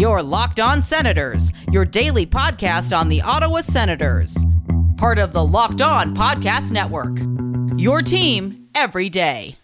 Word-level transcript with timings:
Your 0.00 0.22
Locked 0.22 0.60
On 0.60 0.80
Senators, 0.80 1.52
your 1.70 1.84
daily 1.84 2.24
podcast 2.24 2.96
on 2.96 3.10
the 3.10 3.20
Ottawa 3.20 3.60
Senators. 3.60 4.34
Part 4.96 5.18
of 5.18 5.34
the 5.34 5.44
Locked 5.44 5.82
On 5.82 6.16
Podcast 6.16 6.72
Network. 6.72 7.18
Your 7.78 8.00
team 8.00 8.66
every 8.74 9.10
day. 9.10 9.56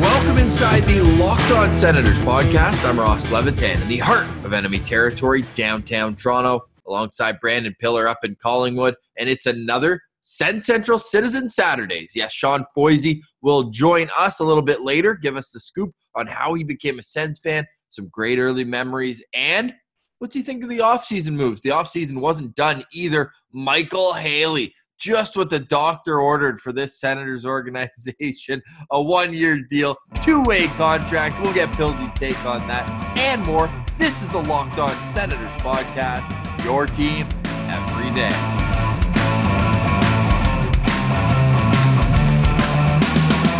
Welcome 0.00 0.38
inside 0.38 0.80
the 0.80 1.00
Locked 1.20 1.52
On 1.52 1.72
Senators 1.72 2.18
podcast. 2.18 2.84
I'm 2.84 2.98
Ross 2.98 3.30
Levitan 3.30 3.80
in 3.82 3.86
the 3.86 3.98
heart 3.98 4.26
of 4.44 4.52
enemy 4.52 4.80
territory, 4.80 5.44
downtown 5.54 6.16
Toronto, 6.16 6.66
alongside 6.90 7.40
Brandon 7.40 7.74
Pillar 7.80 8.06
up 8.06 8.18
in 8.24 8.36
Collingwood. 8.42 8.96
And 9.18 9.28
it's 9.28 9.46
another 9.46 10.02
Sens 10.20 10.66
Central 10.66 10.98
Citizen 10.98 11.48
Saturdays. 11.48 12.12
Yes, 12.14 12.32
Sean 12.32 12.64
Foisey 12.76 13.20
will 13.40 13.70
join 13.70 14.10
us 14.18 14.40
a 14.40 14.44
little 14.44 14.62
bit 14.62 14.82
later, 14.82 15.14
give 15.14 15.36
us 15.36 15.50
the 15.50 15.60
scoop 15.60 15.92
on 16.14 16.26
how 16.26 16.54
he 16.54 16.64
became 16.64 16.98
a 16.98 17.02
Sens 17.02 17.38
fan, 17.38 17.66
some 17.88 18.08
great 18.08 18.38
early 18.38 18.64
memories, 18.64 19.22
and 19.32 19.74
what's 20.18 20.34
he 20.34 20.42
think 20.42 20.62
of 20.62 20.68
the 20.68 20.78
offseason 20.78 21.32
moves? 21.32 21.62
The 21.62 21.70
offseason 21.70 22.20
wasn't 22.20 22.54
done 22.54 22.84
either. 22.92 23.32
Michael 23.52 24.12
Haley 24.12 24.74
just 25.00 25.34
what 25.34 25.48
the 25.48 25.58
doctor 25.58 26.20
ordered 26.20 26.60
for 26.60 26.72
this 26.72 27.00
Senators 27.00 27.44
organization 27.46 28.62
a 28.92 29.02
one 29.02 29.32
year 29.32 29.58
deal, 29.68 29.96
two 30.22 30.42
way 30.42 30.66
contract. 30.68 31.40
We'll 31.42 31.54
get 31.54 31.70
Pilsey's 31.70 32.12
take 32.12 32.44
on 32.44 32.66
that 32.68 32.88
and 33.18 33.44
more. 33.46 33.70
This 33.98 34.22
is 34.22 34.28
the 34.28 34.42
Locked 34.42 34.78
On 34.78 34.94
Senators 35.12 35.50
podcast, 35.62 36.49
your 36.70 36.86
team 36.86 37.26
every 37.66 38.14
day. 38.14 38.30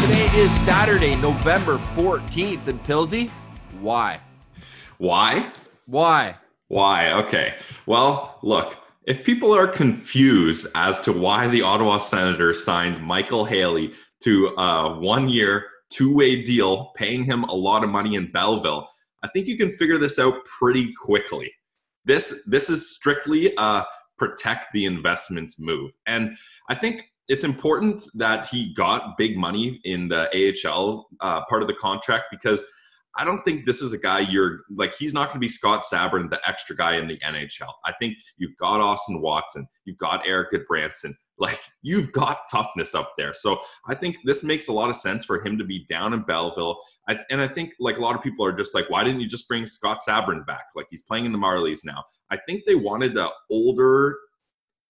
Today 0.00 0.28
is 0.38 0.48
Saturday, 0.60 1.16
November 1.16 1.78
14th, 1.96 2.68
in 2.68 2.78
Pilsey, 2.78 3.28
why? 3.80 4.20
Why? 4.98 5.50
Why? 5.86 6.36
Why? 6.68 7.10
Okay. 7.14 7.56
Well, 7.86 8.38
look, 8.44 8.78
if 9.08 9.24
people 9.24 9.52
are 9.52 9.66
confused 9.66 10.68
as 10.76 11.00
to 11.00 11.12
why 11.12 11.48
the 11.48 11.62
Ottawa 11.62 11.98
Senators 11.98 12.62
signed 12.62 13.02
Michael 13.02 13.44
Haley 13.44 13.92
to 14.22 14.54
a 14.56 15.00
one 15.00 15.28
year, 15.28 15.66
two 15.88 16.14
way 16.14 16.44
deal, 16.44 16.92
paying 16.94 17.24
him 17.24 17.42
a 17.42 17.54
lot 17.54 17.82
of 17.82 17.90
money 17.90 18.14
in 18.14 18.30
Belleville, 18.30 18.86
I 19.24 19.28
think 19.34 19.48
you 19.48 19.56
can 19.56 19.68
figure 19.68 19.98
this 19.98 20.20
out 20.20 20.44
pretty 20.44 20.92
quickly. 20.96 21.50
This, 22.04 22.42
this 22.46 22.70
is 22.70 22.94
strictly 22.94 23.52
a 23.58 23.84
protect 24.18 24.66
the 24.72 24.84
investments 24.84 25.60
move. 25.60 25.92
And 26.06 26.36
I 26.68 26.74
think 26.74 27.04
it's 27.28 27.44
important 27.44 28.02
that 28.14 28.46
he 28.46 28.74
got 28.74 29.16
big 29.16 29.36
money 29.36 29.80
in 29.84 30.08
the 30.08 30.28
AHL 30.34 31.08
uh, 31.20 31.42
part 31.48 31.62
of 31.62 31.68
the 31.68 31.74
contract 31.74 32.24
because– 32.30 32.64
I 33.16 33.24
don't 33.24 33.42
think 33.42 33.64
this 33.66 33.82
is 33.82 33.92
a 33.92 33.98
guy 33.98 34.20
you're 34.20 34.60
like, 34.74 34.94
he's 34.94 35.12
not 35.12 35.28
going 35.28 35.36
to 35.36 35.40
be 35.40 35.48
Scott 35.48 35.82
Sabourin, 35.82 36.30
the 36.30 36.40
extra 36.48 36.76
guy 36.76 36.96
in 36.96 37.08
the 37.08 37.18
NHL. 37.18 37.72
I 37.84 37.92
think 37.98 38.16
you've 38.36 38.56
got 38.56 38.80
Austin 38.80 39.20
Watson, 39.20 39.66
you've 39.84 39.98
got 39.98 40.26
Erik 40.26 40.52
Gudbranson, 40.52 41.14
like 41.40 41.60
you've 41.82 42.12
got 42.12 42.40
toughness 42.50 42.94
up 42.94 43.14
there. 43.16 43.32
So 43.32 43.60
I 43.88 43.94
think 43.94 44.16
this 44.24 44.44
makes 44.44 44.68
a 44.68 44.72
lot 44.72 44.90
of 44.90 44.96
sense 44.96 45.24
for 45.24 45.44
him 45.44 45.58
to 45.58 45.64
be 45.64 45.86
down 45.88 46.12
in 46.12 46.22
Belleville. 46.22 46.78
I, 47.08 47.18
and 47.30 47.40
I 47.40 47.48
think 47.48 47.72
like 47.80 47.96
a 47.96 48.00
lot 48.00 48.14
of 48.14 48.22
people 48.22 48.44
are 48.44 48.52
just 48.52 48.74
like, 48.74 48.88
why 48.90 49.02
didn't 49.02 49.20
you 49.20 49.28
just 49.28 49.48
bring 49.48 49.66
Scott 49.66 50.00
Sabourin 50.06 50.46
back? 50.46 50.64
Like 50.76 50.86
he's 50.90 51.02
playing 51.02 51.24
in 51.24 51.32
the 51.32 51.38
Marlies 51.38 51.80
now. 51.84 52.04
I 52.30 52.38
think 52.46 52.64
they 52.66 52.74
wanted 52.74 53.16
a 53.16 53.30
older 53.50 54.16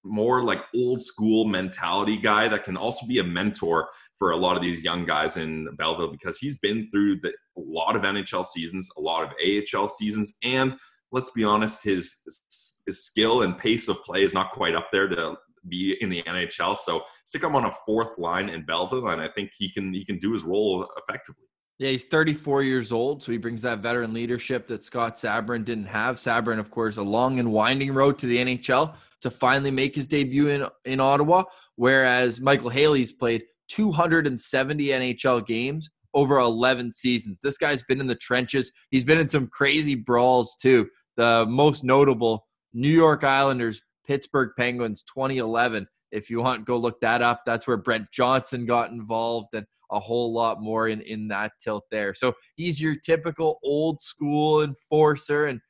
more 0.03 0.43
like 0.43 0.65
old 0.75 1.03
school 1.03 1.45
mentality 1.45 2.17
guy 2.17 2.49
that 2.49 2.65
can 2.65 2.77
also 2.77 3.07
be 3.07 3.19
a 3.19 3.25
mentor 3.25 3.89
for 4.19 4.31
a 4.31 4.37
lot 4.37 4.57
of 4.57 4.63
these 4.63 4.83
young 4.83 5.05
guys 5.05 5.37
in 5.37 5.69
Belleville 5.77 6.11
because 6.11 6.39
he's 6.39 6.59
been 6.59 6.89
through 6.91 7.21
the, 7.21 7.29
a 7.29 7.61
lot 7.61 7.97
of 7.97 8.03
NHL 8.03 8.45
seasons, 8.47 8.89
a 8.97 9.01
lot 9.01 9.23
of 9.23 9.31
AHL 9.45 9.89
seasons, 9.89 10.39
and 10.43 10.75
let's 11.13 11.31
be 11.31 11.45
honest, 11.45 11.85
his 11.85 12.83
his 12.87 13.05
skill 13.05 13.43
and 13.43 13.59
pace 13.59 13.89
of 13.89 14.03
play 14.05 14.23
is 14.23 14.35
not 14.35 14.53
quite 14.53 14.75
up 14.75 14.89
there 14.91 15.09
to 15.09 15.37
be 15.69 15.97
in 16.01 16.09
the 16.09 16.23
NHL. 16.23 16.79
So 16.79 17.03
stick 17.25 17.43
him 17.43 17.57
on 17.57 17.67
a 17.67 17.73
fourth 17.87 18.19
line 18.19 18.49
in 18.49 18.65
Belleville, 18.65 19.09
and 19.09 19.21
I 19.21 19.29
think 19.29 19.51
he 19.57 19.71
can 19.71 19.93
he 19.93 20.05
can 20.05 20.19
do 20.19 20.33
his 20.33 20.43
role 20.43 20.87
effectively. 20.97 21.45
Yeah, 21.79 21.91
he's 21.91 22.05
34 22.05 22.63
years 22.63 22.93
old, 22.93 23.23
so 23.23 23.33
he 23.33 23.39
brings 23.39 23.63
that 23.63 23.79
veteran 23.79 24.13
leadership 24.13 24.67
that 24.67 24.85
Scott 24.85 25.17
Sabourin 25.17 25.65
didn't 25.65 25.87
have. 25.87 26.17
Sabourin, 26.17 26.59
of 26.59 26.71
course, 26.71 26.99
a 26.99 27.03
long 27.03 27.39
and 27.39 27.51
winding 27.51 27.95
road 27.95 28.19
to 28.19 28.27
the 28.27 28.37
NHL 28.37 28.95
to 29.23 29.31
finally 29.31 29.71
make 29.71 29.95
his 29.95 30.07
debut 30.07 30.49
in 30.49 30.67
in 30.85 31.01
Ottawa, 31.01 31.45
whereas 31.77 32.41
Michael 32.41 32.71
Haley's 32.71 33.13
played 33.13 33.45
270 33.69 34.85
NHL 34.85 35.47
games 35.47 35.89
over 36.13 36.39
11 36.39 36.93
seasons. 36.93 37.41
This 37.43 37.57
guy's 37.57 37.83
been 37.85 38.01
in 38.01 38.07
the 38.07 38.15
trenches. 38.15 38.73
He's 38.91 39.05
been 39.05 39.19
in 39.19 39.29
some 39.29 39.47
crazy 39.47 39.95
brawls 39.95 40.57
too. 40.61 40.89
The 41.17 41.47
most 41.49 41.85
notable 41.85 42.47
New 42.73 42.91
York 42.91 43.25
Islanders 43.25 43.81
Pittsburgh 44.11 44.51
Penguins 44.57 45.05
2011. 45.05 45.87
If 46.11 46.31
you 46.31 46.41
want, 46.41 46.67
go 46.67 46.77
look 46.77 47.01
that 47.01 47.23
up. 47.23 47.43
That's 47.47 47.69
where 47.69 47.77
Brent 47.77 48.07
Johnson 48.13 48.67
got 48.67 48.91
involved 48.91 49.55
and 49.55 49.65
a 49.93 50.01
whole 50.01 50.33
lot 50.33 50.61
more 50.61 50.89
in, 50.89 51.01
in 51.03 51.29
that 51.29 51.53
tilt 51.63 51.85
there. 51.93 52.13
So 52.13 52.35
he's 52.57 52.81
your 52.81 52.97
typical 52.97 53.61
old 53.63 54.03
school 54.03 54.65
enforcer. 54.65 55.47
And 55.47 55.61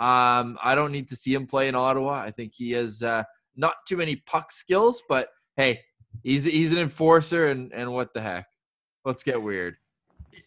um, 0.00 0.56
I 0.64 0.74
don't 0.74 0.92
need 0.92 1.10
to 1.10 1.16
see 1.16 1.34
him 1.34 1.46
play 1.46 1.68
in 1.68 1.74
Ottawa. 1.74 2.22
I 2.22 2.30
think 2.30 2.54
he 2.56 2.70
has 2.70 3.02
uh, 3.02 3.22
not 3.54 3.74
too 3.86 3.98
many 3.98 4.16
puck 4.26 4.50
skills, 4.50 5.02
but 5.06 5.28
hey, 5.58 5.82
he's 6.22 6.44
he's 6.44 6.72
an 6.72 6.78
enforcer 6.78 7.48
and, 7.48 7.70
and 7.74 7.92
what 7.92 8.14
the 8.14 8.22
heck. 8.22 8.46
Let's 9.04 9.22
get 9.22 9.42
weird. 9.42 9.76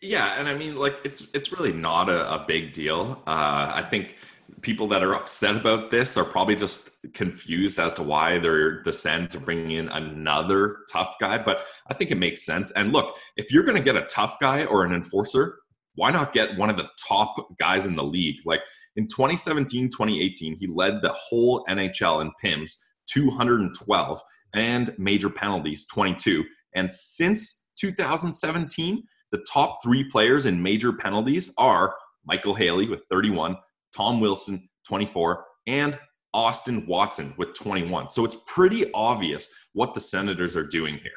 Yeah, 0.02 0.40
and 0.40 0.48
I 0.48 0.56
mean, 0.56 0.76
like 0.76 0.98
it's 1.04 1.30
it's 1.36 1.52
really 1.52 1.74
not 1.74 2.10
a, 2.10 2.34
a 2.34 2.46
big 2.48 2.74
deal. 2.74 3.22
Uh, 3.28 3.72
I 3.76 3.86
think 3.88 4.16
people 4.64 4.88
that 4.88 5.04
are 5.04 5.14
upset 5.14 5.56
about 5.56 5.92
this 5.92 6.18
are 6.18 6.24
probably 6.24 6.56
just 6.56 6.90
confused 7.14 7.78
as 7.78 7.94
to 7.94 8.02
why 8.02 8.40
they're 8.40 8.82
the 8.84 8.94
Sens 8.94 9.36
bringing 9.36 9.72
in 9.72 9.90
another 9.90 10.78
tough 10.92 11.16
guy. 11.20 11.38
But 11.38 11.66
I 11.90 11.94
think 11.94 12.10
it 12.10 12.18
makes 12.18 12.44
sense. 12.46 12.72
And 12.72 12.92
look, 12.92 13.18
if 13.36 13.52
you're 13.52 13.64
going 13.64 13.78
to 13.78 13.84
get 13.84 13.96
a 13.96 14.06
tough 14.06 14.40
guy 14.40 14.66
or 14.66 14.86
an 14.86 14.94
enforcer, 14.94 15.60
why 15.96 16.10
not 16.10 16.34
get 16.34 16.58
one 16.58 16.70
of 16.70 16.78
the 16.78 16.90
top 17.08 17.36
guys 17.60 17.86
in 17.86 17.96
the 17.96 18.04
league? 18.04 18.38
Like 18.46 18.62
in 18.96 19.08
2017, 19.08 19.90
2018, 19.90 20.56
he 20.58 20.68
led 20.68 21.02
the 21.02 21.14
whole 21.14 21.64
NHL 21.70 22.22
in 22.22 22.32
PIMS, 22.42 22.82
212, 23.08 24.22
and 24.56 24.96
major 24.98 25.30
penalties, 25.30 25.86
22. 25.88 26.46
And 26.74 26.92
since 26.92 27.68
2017, 27.78 29.04
the 29.32 29.46
top 29.52 29.80
three 29.84 30.04
players 30.10 30.46
in 30.46 30.64
major 30.64 30.94
penalties 30.94 31.54
are 31.58 31.96
Michael 32.26 32.54
Haley 32.54 32.88
with 32.88 33.04
31, 33.12 33.58
Tom 33.96 34.20
Wilson, 34.20 34.68
24, 34.88 35.46
and 35.68 35.98
Austin 36.34 36.86
Watson 36.88 37.34
with 37.38 37.54
21. 37.54 38.10
So 38.10 38.26
it's 38.26 38.38
pretty 38.48 38.92
obvious 38.94 39.54
what 39.74 39.94
the 39.94 40.02
Senators 40.02 40.56
are 40.56 40.66
doing 40.66 40.98
here. 40.98 41.12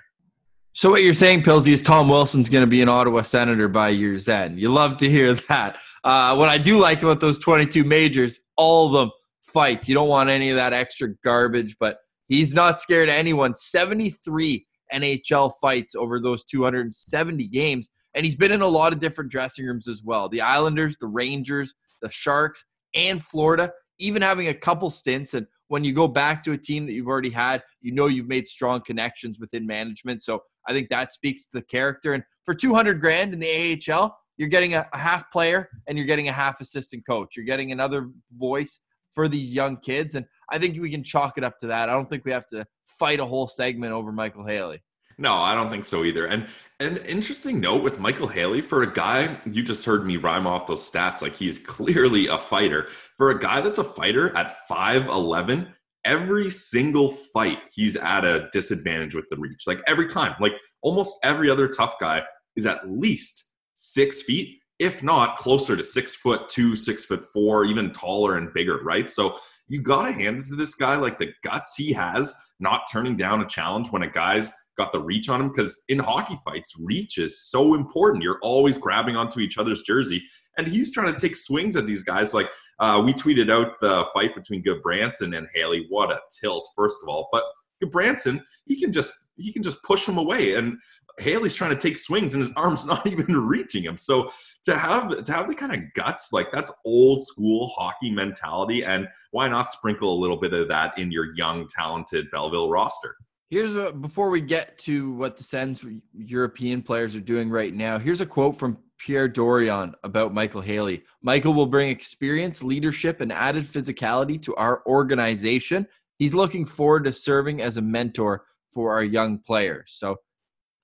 So 0.75 0.91
what 0.91 1.03
you're 1.03 1.15
saying, 1.15 1.43
Pilsy, 1.43 1.73
is 1.73 1.81
Tom 1.81 2.09
Wilson's 2.09 2.51
going 2.51 2.63
to 2.63 2.71
be 2.71 2.83
an 2.83 2.89
Ottawa 2.91 3.23
Senator 3.23 3.67
by 3.67 3.89
year's 3.89 4.29
end. 4.29 4.61
You 4.61 4.69
love 4.71 4.99
to 4.99 5.09
hear 5.09 5.33
that. 5.49 5.79
Uh, 6.05 6.35
what 6.35 6.51
I 6.51 6.59
do 6.59 6.79
like 6.79 7.03
about 7.03 7.21
those 7.21 7.39
22 7.39 7.83
majors, 7.83 8.39
all 8.57 8.87
of 8.87 8.93
them 8.93 9.11
fights. 9.43 9.89
You 9.89 9.95
don't 9.95 10.09
want 10.09 10.29
any 10.29 10.51
of 10.51 10.57
that 10.57 10.75
extra 10.75 11.15
garbage, 11.25 11.77
but 11.81 11.97
he's 12.29 12.53
not 12.53 12.79
scared 12.79 13.09
of 13.09 13.15
anyone. 13.15 13.55
73 13.55 14.67
NHL 14.93 15.53
fights 15.63 15.95
over 15.95 16.21
those 16.21 16.45
270 16.45 17.49
games, 17.49 17.89
and 18.15 18.27
he's 18.27 18.37
been 18.37 18.53
in 18.53 18.61
a 18.61 18.67
lot 18.67 18.93
of 18.93 18.99
different 18.99 19.31
dressing 19.31 19.65
rooms 19.65 19.89
as 19.89 20.03
well. 20.05 20.29
The 20.29 20.43
Islanders, 20.43 20.99
the 21.01 21.07
Rangers, 21.07 21.75
the 22.01 22.11
Sharks, 22.11 22.65
and 22.95 23.23
Florida, 23.23 23.73
even 23.99 24.23
having 24.23 24.49
a 24.49 24.55
couple 24.55 24.91
stints. 24.91 25.35
And 25.35 25.47
when 25.69 25.85
you 25.85 25.93
go 25.93 26.09
back 26.09 26.43
to 26.45 26.53
a 26.53 26.59
team 26.59 26.87
that 26.87 26.93
you've 26.93 27.09
already 27.09 27.31
had, 27.31 27.63
you 27.81 27.93
know 27.93 28.07
you've 28.07 28.29
made 28.29 28.49
strong 28.49 28.81
connections 28.83 29.39
within 29.39 29.67
management. 29.67 30.23
So 30.23 30.41
I 30.69 30.73
think 30.73 30.89
that 30.91 31.13
speaks 31.13 31.45
to 31.45 31.59
the 31.59 31.63
character. 31.63 32.15
And 32.15 32.23
for 32.45 32.55
200 32.55 33.01
grand 33.01 33.33
in 33.33 33.41
the 33.41 33.81
AHL, 33.91 34.17
you're 34.37 34.49
getting 34.49 34.75
a, 34.75 34.87
half 34.93 35.31
player 35.31 35.69
and 35.87 35.97
you're 35.97 36.07
getting 36.07 36.29
a 36.29 36.33
half 36.33 36.61
assistant 36.61 37.05
coach. 37.07 37.37
You're 37.37 37.47
getting 37.47 37.73
another 37.73 38.11
voice 38.33 38.81
for 39.13 39.29
these 39.29 39.53
young 39.53 39.79
kids. 39.79 40.15
And 40.15 40.27
I 40.51 40.59
think 40.59 40.81
we 40.81 40.91
can 40.91 41.03
chalk 41.03 41.39
it 41.39 41.45
up 41.45 41.59
to 41.59 41.67
that. 41.69 41.89
I 41.89 41.93
don't 41.93 42.09
think 42.09 42.25
we 42.25 42.33
have 42.33 42.47
to 42.49 42.67
fight 42.99 43.19
a 43.19 43.25
whole 43.25 43.49
segment 43.49 43.93
over 43.93 44.13
Michael 44.13 44.47
Haley. 44.47 44.83
No, 45.19 45.35
I 45.35 45.55
don't 45.55 45.71
think 45.71 45.87
so 45.87 46.05
either. 46.05 46.27
And 46.27 46.47
an 46.79 46.99
interesting 46.99 47.59
note 47.59 47.83
with 47.83 47.99
Michael 47.99 48.27
Haley 48.27 48.61
for 48.61 48.83
a 48.83 48.93
guy 48.93 49.41
you 49.47 49.63
just 49.63 49.87
heard 49.87 50.07
me 50.07 50.19
rhyme 50.19 50.47
off 50.47 50.67
those 50.67 50.89
stats 50.89 51.23
like 51.23 51.35
he's 51.35 51.59
clearly 51.59 52.27
a 52.27 52.37
fighter. 52.37 52.89
For 53.17 53.31
a 53.31 53.39
guy 53.39 53.63
that's 53.63 53.79
a 53.79 53.85
fighter 53.85 54.37
at 54.37 54.55
5'11, 54.71 55.73
every 56.05 56.51
single 56.51 57.13
fight 57.13 57.59
he's 57.73 57.97
at 57.97 58.25
a 58.25 58.49
disadvantage 58.53 59.15
with 59.15 59.27
the 59.31 59.37
reach. 59.37 59.67
Like 59.67 59.81
every 59.87 60.07
time. 60.07 60.35
Like 60.39 60.53
almost 60.83 61.17
every 61.25 61.49
other 61.49 61.67
tough 61.69 61.95
guy 61.99 62.23
is 62.55 62.67
at 62.67 62.91
least 62.91 63.53
6 63.75 64.23
feet, 64.23 64.61
if 64.79 65.03
not 65.03 65.39
closer 65.39 65.77
to 65.77 65.85
6 65.85 66.17
foot 66.17 66.49
2, 66.51 66.77
6 66.77 67.05
foot 67.07 67.25
4, 67.25 67.65
even 67.65 67.91
taller 67.91 68.37
and 68.37 68.53
bigger, 68.53 68.81
right? 68.83 69.11
So 69.11 69.39
you 69.69 69.81
got 69.81 70.05
to 70.07 70.13
hand 70.13 70.39
it 70.39 70.47
to 70.49 70.57
this 70.57 70.75
guy, 70.75 70.97
like 70.97 71.19
the 71.19 71.33
guts 71.43 71.75
he 71.75 71.93
has, 71.95 72.35
not 72.61 72.83
turning 72.93 73.17
down 73.17 73.41
a 73.41 73.47
challenge 73.47 73.91
when 73.91 74.03
a 74.03 74.11
guy's 74.11 74.53
got 74.77 74.93
the 74.93 75.01
reach 75.01 75.29
on 75.29 75.41
him. 75.41 75.49
Because 75.49 75.83
in 75.89 75.99
hockey 75.99 76.37
fights, 76.45 76.75
reach 76.85 77.19
is 77.19 77.43
so 77.43 77.75
important. 77.75 78.23
You're 78.23 78.41
always 78.43 78.79
grabbing 78.79 79.17
onto 79.17 79.41
each 79.41 79.59
other's 79.59 79.83
jersey. 79.83 80.23
And 80.59 80.67
he's 80.67 80.93
trying 80.93 81.13
to 81.13 81.19
take 81.19 81.37
swings 81.37 81.77
at 81.77 81.87
these 81.87 82.03
guys. 82.03 82.35
Like 82.35 82.49
uh, 82.79 83.03
we 83.05 83.13
tweeted 83.13 83.51
out 83.51 83.81
the 83.81 84.07
fight 84.13 84.35
between 84.35 84.63
Gudbranson 84.63 85.37
and 85.37 85.47
Haley. 85.55 85.87
What 85.89 86.11
a 86.11 86.19
tilt, 86.41 86.69
first 86.77 87.01
of 87.03 87.09
all. 87.09 87.29
But 87.33 87.45
Gudbranson, 87.83 88.43
he 88.67 88.81
can 88.81 88.93
just 88.93 89.13
he 89.37 89.53
can 89.53 89.63
just 89.63 89.83
push 89.83 90.07
him 90.07 90.19
away. 90.19 90.55
And 90.55 90.79
Haley's 91.19 91.55
trying 91.55 91.71
to 91.71 91.81
take 91.81 91.97
swings 91.97 92.35
and 92.35 92.43
his 92.43 92.53
arm's 92.57 92.87
not 92.87 93.07
even 93.07 93.37
reaching 93.37 93.83
him. 93.83 93.97
So 93.97 94.31
to 94.65 94.77
have 94.77 95.25
to 95.25 95.33
have 95.33 95.49
the 95.49 95.55
kind 95.55 95.75
of 95.75 95.81
guts 95.95 96.33
like 96.33 96.51
that's 96.53 96.73
old 96.85 97.23
school 97.23 97.69
hockey 97.77 98.11
mentality, 98.11 98.85
and 98.85 99.09
why 99.31 99.49
not 99.49 99.71
sprinkle 99.71 100.13
a 100.13 100.21
little 100.21 100.39
bit 100.39 100.53
of 100.53 100.69
that 100.69 100.99
in 100.99 101.11
your 101.11 101.35
young, 101.37 101.69
talented 101.69 102.31
Belleville 102.31 102.71
roster? 102.71 103.17
Here's 103.49 103.77
a, 103.77 103.93
before 103.93 104.31
we 104.31 104.41
get 104.41 104.77
to 104.79 105.13
what 105.13 105.37
the 105.37 105.45
Sens 105.45 105.85
European 106.13 106.83
players 106.83 107.15
are 107.15 107.21
doing 107.21 107.49
right 107.49 107.73
now. 107.73 107.99
Here's 107.99 108.21
a 108.21 108.27
quote 108.27 108.59
from 108.59 108.79
Pierre 108.99 109.29
Dorion 109.29 109.93
about 110.03 110.35
Michael 110.35 110.61
Haley. 110.61 111.05
Michael 111.23 111.55
will 111.55 111.67
bring 111.67 111.89
experience, 111.89 112.63
leadership, 112.63 113.21
and 113.21 113.33
added 113.33 113.65
physicality 113.65 114.43
to 114.43 114.55
our 114.57 114.83
organization. 114.87 115.87
He's 116.19 116.35
looking 116.35 116.67
forward 116.67 117.05
to 117.05 117.13
serving 117.13 117.63
as 117.63 117.77
a 117.77 117.83
mentor 117.83 118.45
for 118.73 118.93
our 118.93 119.05
young 119.05 119.39
players. 119.39 119.95
So 119.97 120.17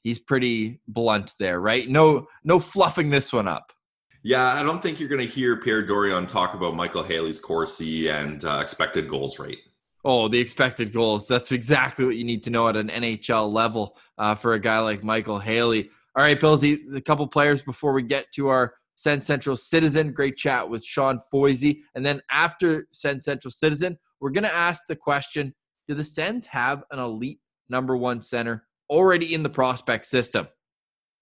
he's 0.03 0.21
pretty 0.21 0.81
blunt 0.87 1.33
there, 1.41 1.61
right? 1.61 1.89
No, 1.89 2.27
no 2.45 2.61
fluffing 2.61 3.11
this 3.11 3.33
one 3.33 3.49
up. 3.49 3.73
Yeah, 4.23 4.55
I 4.55 4.63
don't 4.63 4.81
think 4.81 5.01
you're 5.01 5.09
going 5.09 5.27
to 5.27 5.33
hear 5.33 5.57
Pierre 5.57 5.85
Dorion 5.85 6.29
talk 6.29 6.55
about 6.55 6.77
Michael 6.77 7.03
Haley's 7.03 7.41
Corsi 7.41 8.09
and 8.09 8.45
uh, 8.45 8.61
expected 8.63 9.09
goals 9.09 9.41
rate. 9.41 9.59
Oh, 10.05 10.29
the 10.29 10.39
expected 10.39 10.93
goals. 10.93 11.29
That's 11.29 11.53
exactly 11.53 12.05
what 12.05 12.17
you 12.17 12.25
need 12.25 12.43
to 12.45 12.51
know 12.51 12.69
at 12.69 12.77
an 12.77 12.89
NHL 12.89 13.53
level 13.53 13.97
uh, 14.19 14.35
for 14.35 14.55
a 14.55 14.61
guy 14.61 14.81
like 14.81 15.05
Michael 15.05 15.39
Haley. 15.39 15.91
All 16.17 16.25
right, 16.25 16.39
Pillsy, 16.39 16.95
a 16.95 17.01
couple 17.01 17.27
players 17.27 17.63
before 17.63 17.93
we 17.93 18.03
get 18.03 18.27
to 18.35 18.49
our 18.49 18.75
Sens 18.97 19.25
Central 19.25 19.57
Citizen. 19.57 20.13
Great 20.13 20.37
chat 20.37 20.69
with 20.69 20.85
Sean 20.85 21.21
Foisey. 21.33 21.81
And 21.95 22.05
then 22.05 22.21
after 22.31 22.87
Sens 22.93 23.25
Central 23.25 23.51
Citizen, 23.51 23.97
we're 24.21 24.31
going 24.31 24.45
to 24.45 24.55
ask 24.55 24.83
the 24.89 24.97
question 24.97 25.55
Do 25.89 25.95
the 25.95 26.05
Sens 26.05 26.47
have 26.47 26.83
an 26.91 26.99
elite 26.99 27.41
number 27.69 27.97
one 27.97 28.23
center 28.23 28.65
already 28.91 29.35
in 29.35 29.43
the 29.43 29.49
prospect 29.49 30.07
system. 30.07 30.49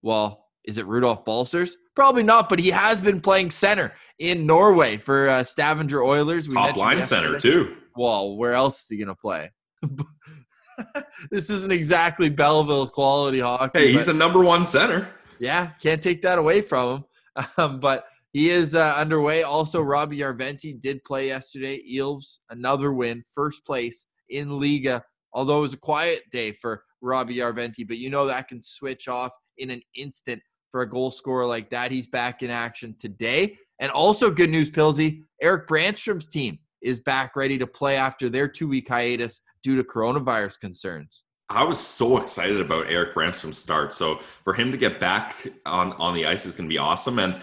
Well, 0.02 0.46
is 0.64 0.78
it 0.78 0.86
Rudolph 0.86 1.24
Balcers? 1.24 1.76
Probably 1.94 2.22
not, 2.22 2.48
but 2.48 2.58
he 2.58 2.70
has 2.70 3.00
been 3.00 3.20
playing 3.20 3.50
center 3.50 3.92
in 4.18 4.46
Norway 4.46 4.96
for 4.96 5.28
uh, 5.28 5.44
Stavanger 5.44 6.02
Oilers. 6.02 6.48
We 6.48 6.54
Top 6.54 6.76
line 6.76 7.02
center 7.02 7.38
too. 7.38 7.76
Well, 8.00 8.38
where 8.38 8.54
else 8.54 8.80
is 8.80 8.88
he 8.88 8.96
going 8.96 9.08
to 9.08 9.14
play? 9.14 9.50
this 11.30 11.50
isn't 11.50 11.70
exactly 11.70 12.30
Belleville 12.30 12.86
quality 12.86 13.40
hockey. 13.40 13.78
Hey, 13.78 13.92
he's 13.92 14.08
a 14.08 14.14
number 14.14 14.42
one 14.42 14.64
center. 14.64 15.10
Yeah, 15.38 15.72
can't 15.82 16.00
take 16.00 16.22
that 16.22 16.38
away 16.38 16.62
from 16.62 16.96
him. 16.96 17.04
Um, 17.58 17.78
but 17.78 18.06
he 18.32 18.50
is 18.50 18.74
uh, 18.74 18.94
underway. 18.98 19.44
Also, 19.44 19.80
Roby 19.80 20.18
Järventie 20.18 20.80
did 20.80 21.04
play 21.04 21.28
yesterday. 21.28 21.80
Ilves, 21.94 22.38
another 22.50 22.92
win, 22.92 23.22
first 23.34 23.64
place 23.64 24.04
in 24.30 24.48
Liiga. 24.48 25.02
Although 25.32 25.58
it 25.58 25.62
was 25.62 25.74
a 25.74 25.78
quiet 25.78 26.22
day 26.32 26.52
for 26.52 26.82
Roby 27.02 27.36
Järventie, 27.36 27.86
but 27.86 27.98
you 27.98 28.10
know 28.10 28.26
that 28.26 28.48
can 28.48 28.60
switch 28.62 29.08
off 29.08 29.30
in 29.58 29.70
an 29.70 29.80
instant 29.94 30.42
for 30.70 30.82
a 30.82 30.90
goal 30.90 31.10
scorer 31.10 31.46
like 31.46 31.70
that. 31.70 31.92
He's 31.92 32.08
back 32.08 32.42
in 32.42 32.50
action 32.50 32.96
today. 32.98 33.56
And 33.78 33.92
also, 33.92 34.30
good 34.30 34.50
news, 34.50 34.70
Pilsy, 34.70 35.22
Erik 35.40 35.68
Brannstrom's 35.68 36.26
team 36.26 36.58
is 36.82 36.98
back 36.98 37.36
ready 37.36 37.58
to 37.58 37.66
play 37.66 37.96
after 37.96 38.28
their 38.28 38.48
two 38.48 38.68
week 38.68 38.88
hiatus 38.88 39.40
due 39.62 39.76
to 39.76 39.84
coronavirus 39.84 40.60
concerns. 40.60 41.24
I 41.48 41.64
was 41.64 41.78
so 41.78 42.18
excited 42.18 42.60
about 42.60 42.90
Erik 42.90 43.14
Brannstrom's 43.14 43.58
start. 43.58 43.92
So 43.92 44.20
for 44.44 44.52
him 44.52 44.70
to 44.70 44.78
get 44.78 45.00
back 45.00 45.48
on, 45.66 45.92
on 45.94 46.14
the 46.14 46.24
ice 46.26 46.46
is 46.46 46.54
going 46.54 46.68
to 46.68 46.72
be 46.72 46.78
awesome. 46.78 47.18
And 47.18 47.42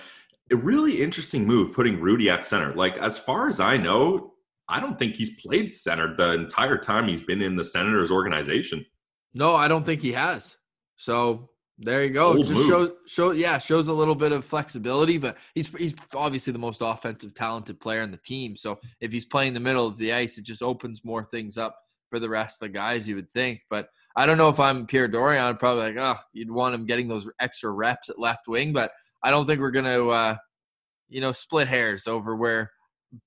a 0.50 0.56
really 0.56 1.02
interesting 1.02 1.46
move 1.46 1.74
putting 1.74 2.00
Rudy 2.00 2.30
at 2.30 2.46
center. 2.46 2.74
Like, 2.74 2.98
as 2.98 3.20
far 3.20 3.50
as 3.50 3.60
I 3.60 3.76
know, 3.76 4.34
I 4.70 4.80
don't 4.80 4.98
think 4.98 5.16
he's 5.16 5.42
played 5.42 5.72
center 5.72 6.16
the 6.16 6.32
entire 6.34 6.78
time 6.78 7.08
he's 7.08 7.22
been 7.22 7.42
in 7.42 7.58
the 7.58 7.66
Senators 7.66 8.10
organization. 8.10 8.86
No, 9.34 9.56
I 9.56 9.68
don't 9.68 9.86
think 9.86 10.02
he 10.02 10.14
has. 10.14 10.56
So 10.96 11.50
there 11.80 12.04
you 12.04 12.10
go. 12.10 12.30
Old 12.30 12.40
Just 12.40 12.52
move. 12.52 12.68
shows 12.68 12.92
show 13.06 13.32
yeah, 13.32 13.58
shows 13.58 13.88
a 13.88 13.94
little 13.94 14.16
bit 14.16 14.32
of 14.32 14.44
flexibility, 14.46 15.18
but 15.18 15.38
he's 15.54 15.70
he's 15.70 15.94
obviously 16.14 16.54
the 16.54 16.60
most 16.60 16.82
offensive 16.82 17.34
talented 17.36 17.80
player 17.80 18.02
in 18.02 18.12
the 18.12 18.18
team. 18.18 18.58
So 18.58 18.80
if 19.00 19.12
he's 19.12 19.26
playing 19.26 19.54
the 19.54 19.60
middle 19.60 19.86
of 19.86 19.98
the 19.98 20.14
ice, 20.14 20.38
it 20.38 20.46
just 20.46 20.64
opens 20.64 21.06
more 21.06 21.24
things 21.24 21.58
up 21.58 21.78
for 22.10 22.20
the 22.20 22.30
rest 22.30 22.62
of 22.62 22.68
the 22.68 22.74
guys, 22.74 23.08
you 23.08 23.16
would 23.16 23.30
think. 23.30 23.62
But 23.70 23.90
I 24.16 24.26
don't 24.26 24.38
know 24.38 24.50
if 24.50 24.60
I'm 24.60 24.88
Pierre 24.88 25.10
Dorion, 25.10 25.42
I'd 25.42 25.60
probably 25.60 25.94
like, 25.94 25.98
oh, 26.00 26.20
you'd 26.34 26.50
want 26.50 26.74
him 26.74 26.86
getting 26.86 27.08
those 27.08 27.30
extra 27.40 27.70
reps 27.70 28.10
at 28.10 28.20
left 28.20 28.48
wing, 28.48 28.74
but 28.74 28.92
I 29.22 29.30
don't 29.30 29.46
think 29.46 29.62
we're 29.62 29.72
gonna 29.72 30.08
uh, 30.08 30.36
you 31.10 31.22
know, 31.22 31.32
split 31.32 31.68
hairs 31.68 32.08
over 32.08 32.36
where 32.36 32.72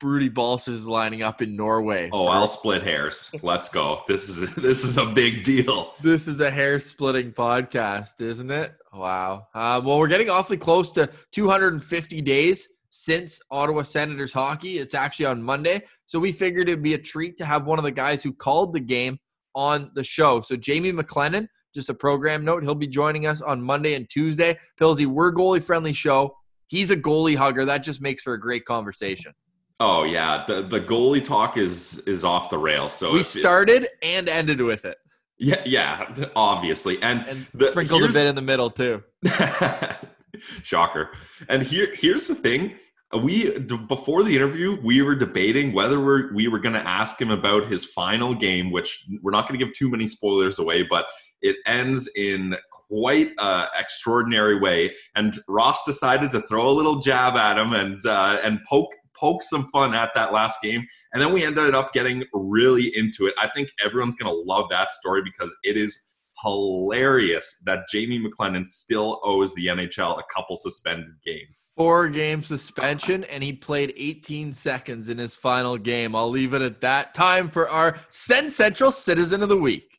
Rudy 0.03 0.29
Balcers 0.29 0.81
is 0.81 0.87
lining 0.89 1.23
up 1.23 1.43
in 1.43 1.57
Norway. 1.57 2.11
Oh, 2.13 2.27
for- 2.27 2.33
I'll 2.33 2.47
split 2.47 2.83
hairs. 2.83 3.35
Let's 3.43 3.69
go. 3.69 4.03
This 4.09 4.29
is 4.29 4.55
this 4.57 4.85
is 4.85 4.99
a 4.99 5.07
big 5.07 5.43
deal. 5.43 5.95
This 6.03 6.29
is 6.29 6.41
a 6.41 6.51
hair 6.51 6.79
splitting 6.81 7.33
podcast, 7.33 8.21
isn't 8.21 8.51
it? 8.51 8.75
Wow. 8.93 9.47
Uh, 9.55 9.81
well, 9.85 9.99
we're 9.99 10.09
getting 10.09 10.31
awfully 10.31 10.59
close 10.59 10.91
to 10.93 11.09
250 11.33 12.21
days 12.23 12.69
since 12.91 13.41
Ottawa 13.51 13.83
Senators 13.83 14.33
hockey. 14.33 14.79
It's 14.79 14.95
actually 14.95 15.27
on 15.27 15.43
Monday, 15.43 15.83
so 16.07 16.19
we 16.19 16.33
figured 16.33 16.69
it'd 16.69 16.83
be 16.83 16.95
a 16.95 16.99
treat 16.99 17.37
to 17.39 17.45
have 17.45 17.67
one 17.67 17.79
of 17.79 17.85
the 17.85 17.93
guys 17.93 18.23
who 18.23 18.33
called 18.33 18.73
the 18.73 18.81
game 18.81 19.19
on 19.55 19.91
the 19.95 20.05
show. 20.05 20.41
So 20.41 20.57
Jamie 20.57 20.93
McLennan, 20.93 21.47
just 21.75 21.89
a 21.89 21.95
program 21.95 22.45
note, 22.45 22.63
he'll 22.65 22.75
be 22.75 22.89
joining 22.89 23.27
us 23.27 23.41
on 23.41 23.63
Monday 23.63 23.95
and 23.95 24.09
Tuesday. 24.11 24.59
Pillsy, 24.79 25.07
we're 25.07 25.33
goalie 25.33 25.63
friendly 25.63 25.93
show. 25.93 26.37
He's 26.67 26.91
a 26.91 26.97
goalie 26.97 27.37
hugger. 27.37 27.65
That 27.65 27.79
just 27.79 28.01
makes 28.01 28.23
for 28.23 28.35
a 28.35 28.41
great 28.41 28.65
conversation. 28.65 29.33
Oh 29.81 30.05
yeah, 30.05 30.45
the 30.47 30.61
the 30.63 30.79
goalie 30.81 31.25
talk 31.25 31.57
is 31.57 32.01
is 32.07 32.23
off 32.23 32.51
the 32.51 32.59
rails. 32.59 32.93
So 32.93 33.13
we 33.15 33.23
started 33.23 33.85
it, 33.85 33.93
and 34.03 34.29
ended 34.29 34.61
with 34.61 34.85
it. 34.85 34.99
Yeah, 35.39 35.63
yeah, 35.65 36.29
obviously, 36.37 37.03
and, 37.03 37.27
and 37.27 37.47
the, 37.55 37.69
sprinkled 37.69 38.03
a 38.03 38.09
bit 38.09 38.27
in 38.27 38.35
the 38.35 38.43
middle 38.43 38.69
too. 38.69 39.03
Shocker. 40.63 41.13
And 41.49 41.63
here 41.63 41.95
here's 41.95 42.27
the 42.27 42.35
thing: 42.35 42.75
we 43.23 43.59
before 43.59 44.23
the 44.23 44.37
interview 44.37 44.79
we 44.85 45.01
were 45.01 45.15
debating 45.15 45.73
whether 45.73 45.99
we're, 45.99 46.33
we 46.35 46.47
were 46.47 46.59
going 46.59 46.75
to 46.75 46.87
ask 46.87 47.19
him 47.19 47.31
about 47.31 47.67
his 47.67 47.87
final 47.87 48.35
game, 48.35 48.71
which 48.71 49.07
we're 49.23 49.33
not 49.33 49.49
going 49.49 49.59
to 49.59 49.65
give 49.65 49.75
too 49.75 49.91
many 49.91 50.07
spoilers 50.07 50.59
away, 50.59 50.83
but 50.83 51.07
it 51.41 51.57
ends 51.67 52.11
in 52.17 52.55
quite 52.71 53.33
uh, 53.39 53.67
extraordinary 53.79 54.59
way. 54.61 54.95
And 55.15 55.39
Ross 55.49 55.85
decided 55.85 56.31
to 56.33 56.43
throw 56.43 56.69
a 56.69 56.73
little 56.73 56.99
jab 56.99 57.37
at 57.37 57.57
him 57.57 57.73
and 57.73 57.99
uh, 58.05 58.41
and 58.45 58.61
poke 58.69 58.93
poke 59.21 59.43
some 59.43 59.69
fun 59.71 59.95
at 59.95 60.11
that 60.15 60.33
last 60.33 60.59
game. 60.63 60.87
And 61.13 61.23
then 61.23 61.33
we 61.33 61.45
ended 61.45 61.75
up 61.75 61.93
getting 61.93 62.25
really 62.33 62.97
into 62.97 63.27
it. 63.27 63.35
I 63.39 63.49
think 63.49 63.71
everyone's 63.85 64.15
going 64.15 64.33
to 64.33 64.41
love 64.51 64.67
that 64.71 64.93
story 64.93 65.23
because 65.23 65.55
it 65.63 65.77
is 65.77 66.07
hilarious 66.43 67.63
that 67.67 67.81
Jamie 67.91 68.19
McLennan 68.19 68.67
still 68.67 69.21
owes 69.23 69.55
the 69.55 69.67
NHL 69.67 70.19
a 70.19 70.23
couple 70.35 70.57
suspended 70.57 71.15
games. 71.25 71.71
Four 71.77 72.09
game 72.09 72.43
suspension, 72.43 73.25
and 73.25 73.43
he 73.43 73.53
played 73.53 73.93
18 73.97 74.53
seconds 74.53 75.09
in 75.09 75.19
his 75.19 75.35
final 75.35 75.77
game. 75.77 76.17
I'll 76.17 76.31
leave 76.31 76.55
it 76.55 76.63
at 76.63 76.81
that. 76.81 77.15
Time 77.15 77.51
for 77.51 77.69
our 77.69 77.99
Sens 78.11 78.57
Central 78.57 78.91
Citizen 78.91 79.43
of 79.43 79.49
the 79.49 79.57
Week. 79.57 79.99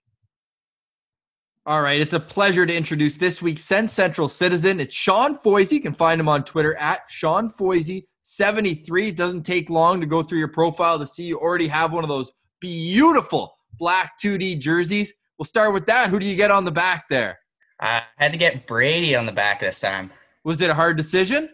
All 1.67 1.83
right, 1.83 2.01
it's 2.01 2.13
a 2.13 2.19
pleasure 2.19 2.65
to 2.65 2.75
introduce 2.75 3.17
this 3.17 3.39
week's 3.39 3.63
Sens 3.63 3.93
Central 3.93 4.27
Citizen. 4.27 4.79
It's 4.79 4.95
Sean 4.95 5.37
Foisey. 5.37 5.73
You 5.73 5.81
can 5.81 5.93
find 5.93 6.19
him 6.19 6.27
on 6.27 6.43
Twitter 6.43 6.75
at 6.77 7.01
Sean 7.07 7.51
Foisey 7.51 8.05
73. 8.23 9.09
It 9.09 9.15
doesn't 9.15 9.43
take 9.43 9.69
long 9.69 9.99
to 9.99 10.07
go 10.07 10.23
through 10.23 10.39
your 10.39 10.47
profile 10.47 10.99
to 10.99 11.07
see 11.07 11.23
you 11.23 11.39
already 11.39 11.67
have 11.67 11.91
one 11.91 12.03
of 12.03 12.09
those 12.09 12.31
beautiful 12.59 13.55
black 13.77 14.13
2D 14.21 14.59
jerseys. 14.59 15.13
We'll 15.37 15.45
start 15.45 15.73
with 15.73 15.85
that. 15.87 16.09
Who 16.09 16.19
do 16.19 16.25
you 16.25 16.35
get 16.35 16.51
on 16.51 16.65
the 16.65 16.71
back 16.71 17.09
there? 17.09 17.39
I 17.79 18.03
had 18.17 18.31
to 18.31 18.37
get 18.37 18.67
Brady 18.67 19.15
on 19.15 19.25
the 19.25 19.31
back 19.31 19.59
this 19.59 19.79
time. 19.79 20.11
Was 20.43 20.61
it 20.61 20.69
a 20.69 20.73
hard 20.73 20.97
decision? 20.97 21.49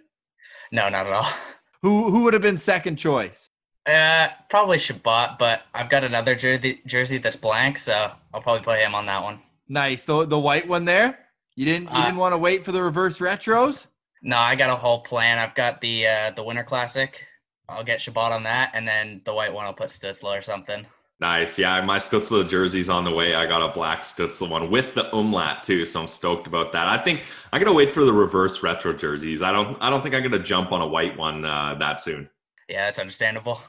No, 0.72 0.90
not 0.90 1.08
at 1.08 1.14
all. 1.14 1.32
Who 1.84 2.10
who 2.10 2.24
would 2.24 2.34
have 2.34 2.42
been 2.42 2.58
second 2.58 2.96
choice? 2.96 3.52
Uh, 3.86 4.30
probably 4.50 4.80
Chabot, 4.80 5.38
but 5.38 5.62
I've 5.76 5.92
got 5.92 6.04
another 6.04 6.36
jersey 6.36 6.82
jersey 6.88 7.20
that's 7.20 7.36
blank, 7.36 7.78
so 7.78 8.12
I'll 8.34 8.42
probably 8.42 8.64
play 8.64 8.84
him 8.84 8.96
on 8.96 9.06
that 9.06 9.24
one. 9.24 9.40
Nice. 9.70 10.04
The 10.04 10.26
the 10.26 10.40
white 10.40 10.68
one 10.68 10.86
there. 10.86 11.20
You 11.56 11.66
didn't 11.66 11.90
you 11.90 11.96
uh, 11.96 12.06
didn't 12.06 12.18
want 12.18 12.34
to 12.34 12.38
wait 12.38 12.66
for 12.66 12.72
the 12.72 12.82
reverse 12.82 13.20
retros? 13.20 13.86
No, 14.22 14.38
I 14.38 14.56
got 14.56 14.70
a 14.70 14.76
whole 14.76 15.02
plan. 15.02 15.40
I've 15.40 15.56
got 15.56 15.82
the 15.82 16.08
uh, 16.08 16.32
the 16.32 16.44
Winter 16.44 16.64
Classic. 16.64 17.24
I'll 17.70 17.84
get 17.84 18.00
Chabot 18.02 18.32
on 18.32 18.44
that, 18.44 18.72
and 18.74 18.88
then 18.88 19.22
the 19.26 19.34
white 19.34 19.54
one 19.54 19.66
I'll 19.66 19.74
put 19.74 19.90
Stützle 19.90 20.38
or 20.38 20.42
something. 20.42 20.86
Nice. 21.20 21.58
Yeah, 21.58 21.82
my 21.82 21.98
Stützle 21.98 22.48
jersey's 22.48 22.90
on 22.90 23.04
the 23.04 23.12
way. 23.12 23.34
I 23.36 23.48
got 23.48 23.68
a 23.68 23.74
black 23.74 24.04
Stützle 24.04 24.50
one 24.50 24.70
with 24.70 24.94
the 24.96 25.14
umlaut 25.16 25.64
too, 25.64 25.84
so 25.86 26.02
I'm 26.02 26.08
stoked 26.08 26.46
about 26.48 26.72
that. 26.74 26.88
I 26.88 26.98
think 26.98 27.26
I'm 27.52 27.60
gonna 27.62 27.74
wait 27.74 27.92
for 27.92 28.06
the 28.06 28.14
reverse 28.14 28.62
retro 28.64 28.94
jerseys. 28.94 29.42
I 29.42 29.52
don't. 29.52 29.78
I 29.82 29.90
don't 29.90 30.02
think 30.04 30.14
I'm 30.16 30.24
gonna 30.24 30.40
jump 30.40 30.72
on 30.72 30.82
a 30.82 30.88
white 30.88 31.18
one 31.18 31.44
uh, 31.46 31.76
that 31.80 32.02
soon. 32.02 32.30
Yeah, 32.70 32.86
that's 32.86 33.00
understandable. 33.00 33.62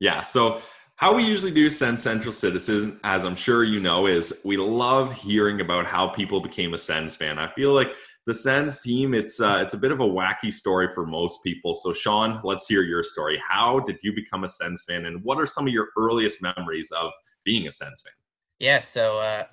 Yeah. 0.00 0.22
So 0.22 0.62
How 0.96 1.12
we 1.14 1.24
usually 1.24 1.50
do 1.52 1.68
Sens 1.68 2.02
Central 2.02 2.32
Citizen, 2.32 3.00
as 3.02 3.24
I'm 3.24 3.34
sure 3.34 3.64
you 3.64 3.80
know, 3.80 4.06
is 4.06 4.40
we 4.44 4.56
love 4.56 5.12
hearing 5.12 5.60
about 5.60 5.84
how 5.84 6.06
people 6.08 6.40
became 6.40 6.74
a 6.74 6.78
Sens 6.78 7.16
fan. 7.16 7.38
I 7.38 7.48
feel 7.48 7.72
like 7.72 7.94
the 8.24 8.34
Sens 8.34 8.80
team, 8.80 9.14
it's 9.14 9.40
uh, 9.40 9.60
it's 9.62 9.74
a 9.74 9.78
bit 9.78 9.90
of 9.90 10.00
a 10.00 10.04
wacky 10.04 10.52
story 10.52 10.88
for 10.88 11.04
most 11.04 11.42
people. 11.42 11.74
So, 11.74 11.92
Sean, 11.92 12.40
let's 12.44 12.68
hear 12.68 12.82
your 12.82 13.02
story. 13.02 13.40
How 13.46 13.80
did 13.80 13.98
you 14.02 14.14
become 14.14 14.44
a 14.44 14.48
Sens 14.48 14.84
fan, 14.88 15.06
and 15.06 15.22
what 15.24 15.38
are 15.38 15.46
some 15.46 15.66
of 15.66 15.72
your 15.72 15.88
earliest 15.96 16.42
memories 16.42 16.92
of 16.92 17.10
being 17.44 17.66
a 17.66 17.72
Sens 17.72 18.02
fan? 18.02 18.12
Yeah, 18.60 18.78
so 18.78 19.18
uh, 19.18 19.46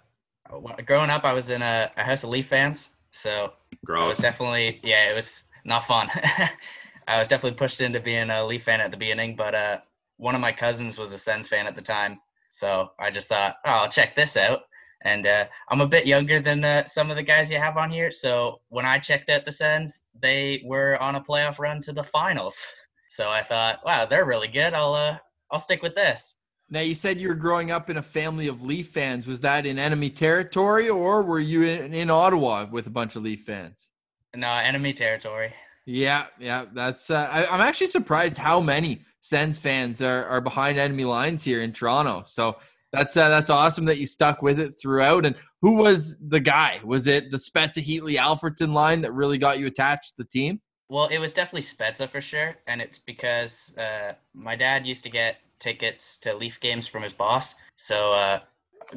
growing 0.85 1.09
up, 1.09 1.23
I 1.23 1.33
was 1.33 1.49
in 1.49 1.61
a, 1.63 1.91
a 1.97 2.03
house 2.03 2.23
of 2.23 2.29
Leaf 2.29 2.47
fans, 2.47 2.89
so 3.11 3.53
Gross. 3.85 4.03
I 4.03 4.07
was 4.07 4.19
definitely 4.19 4.79
yeah, 4.83 5.09
it 5.09 5.15
was 5.15 5.43
not 5.65 5.85
fun. 5.85 6.09
I 7.07 7.17
was 7.17 7.27
definitely 7.27 7.57
pushed 7.57 7.81
into 7.81 7.99
being 7.99 8.29
a 8.29 8.45
Leaf 8.45 8.63
fan 8.63 8.81
at 8.81 8.91
the 8.91 8.97
beginning, 8.97 9.35
but 9.35 9.55
uh, 9.55 9.79
one 10.17 10.35
of 10.35 10.41
my 10.41 10.51
cousins 10.51 10.99
was 10.99 11.11
a 11.11 11.17
Sens 11.17 11.47
fan 11.47 11.65
at 11.65 11.75
the 11.75 11.81
time, 11.81 12.19
so 12.51 12.91
I 12.99 13.09
just 13.09 13.27
thought, 13.27 13.55
oh, 13.65 13.71
I'll 13.71 13.89
check 13.89 14.15
this 14.15 14.37
out. 14.37 14.61
And 15.03 15.25
uh, 15.25 15.45
I'm 15.69 15.81
a 15.81 15.87
bit 15.87 16.05
younger 16.05 16.41
than 16.41 16.63
uh, 16.63 16.85
some 16.85 17.09
of 17.09 17.15
the 17.15 17.23
guys 17.23 17.49
you 17.49 17.57
have 17.57 17.77
on 17.77 17.89
here. 17.89 18.11
So 18.11 18.59
when 18.69 18.85
I 18.85 18.99
checked 18.99 19.29
out 19.29 19.45
the 19.45 19.51
Sens, 19.51 20.01
they 20.21 20.61
were 20.65 21.01
on 21.01 21.15
a 21.15 21.21
playoff 21.21 21.59
run 21.59 21.81
to 21.81 21.93
the 21.93 22.03
finals. 22.03 22.65
So 23.11 23.27
I 23.27 23.41
thought, 23.41 23.79
wow, 23.83 24.05
they're 24.05 24.27
really 24.27 24.47
good. 24.47 24.75
I'll 24.75 24.93
uh, 24.93 25.17
I'll 25.49 25.59
stick 25.59 25.81
with 25.81 25.95
this. 25.95 26.35
Now 26.69 26.81
you 26.81 26.93
said 26.93 27.19
you 27.19 27.27
were 27.27 27.33
growing 27.33 27.71
up 27.71 27.89
in 27.89 27.97
a 27.97 28.03
family 28.03 28.47
of 28.47 28.63
Leaf 28.63 28.89
fans. 28.89 29.25
Was 29.25 29.41
that 29.41 29.65
in 29.65 29.79
enemy 29.79 30.11
territory, 30.11 30.89
or 30.89 31.23
were 31.23 31.39
you 31.39 31.63
in, 31.63 31.93
in 31.93 32.11
Ottawa 32.11 32.67
with 32.69 32.85
a 32.85 32.91
bunch 32.91 33.15
of 33.15 33.23
Leaf 33.23 33.41
fans? 33.45 33.89
No, 34.35 34.47
enemy 34.47 34.93
territory. 34.93 35.51
Yeah, 35.87 36.27
yeah, 36.39 36.65
that's. 36.71 37.09
Uh, 37.09 37.27
I, 37.31 37.47
I'm 37.47 37.61
actually 37.61 37.87
surprised 37.87 38.37
how 38.37 38.59
many 38.59 39.01
Sens 39.21 39.57
fans 39.57 40.03
are, 40.03 40.25
are 40.25 40.39
behind 40.39 40.77
enemy 40.77 41.05
lines 41.05 41.43
here 41.43 41.61
in 41.61 41.73
Toronto. 41.73 42.23
So 42.27 42.57
that's 42.91 43.17
uh, 43.17 43.29
that's 43.29 43.49
awesome 43.49 43.85
that 43.85 43.99
you 43.99 44.05
stuck 44.05 44.41
with 44.41 44.59
it 44.59 44.79
throughout. 44.81 45.25
And 45.25 45.35
who 45.61 45.73
was 45.73 46.17
the 46.27 46.39
guy? 46.39 46.79
Was 46.83 47.07
it 47.07 47.31
the 47.31 47.37
Spezza 47.37 47.83
Heatley 47.83 48.17
Alfredsson 48.17 48.73
line 48.73 49.01
that 49.01 49.13
really 49.13 49.37
got 49.37 49.59
you 49.59 49.67
attached 49.67 50.09
to 50.09 50.23
the 50.23 50.29
team? 50.29 50.61
Well, 50.89 51.07
it 51.07 51.19
was 51.19 51.33
definitely 51.33 51.61
Spezza 51.61 52.09
for 52.09 52.19
sure, 52.19 52.51
and 52.65 52.81
it's 52.81 52.97
because 52.97 53.75
uh, 53.77 54.13
my 54.33 54.55
dad 54.55 54.87
used 54.87 55.03
to 55.03 55.09
get 55.09 55.37
tickets 55.59 56.17
to 56.17 56.33
Leaf 56.33 56.59
games 56.59 56.87
from 56.87 57.03
his 57.03 57.13
boss. 57.13 57.53
So 57.75 58.13
uh, 58.13 58.39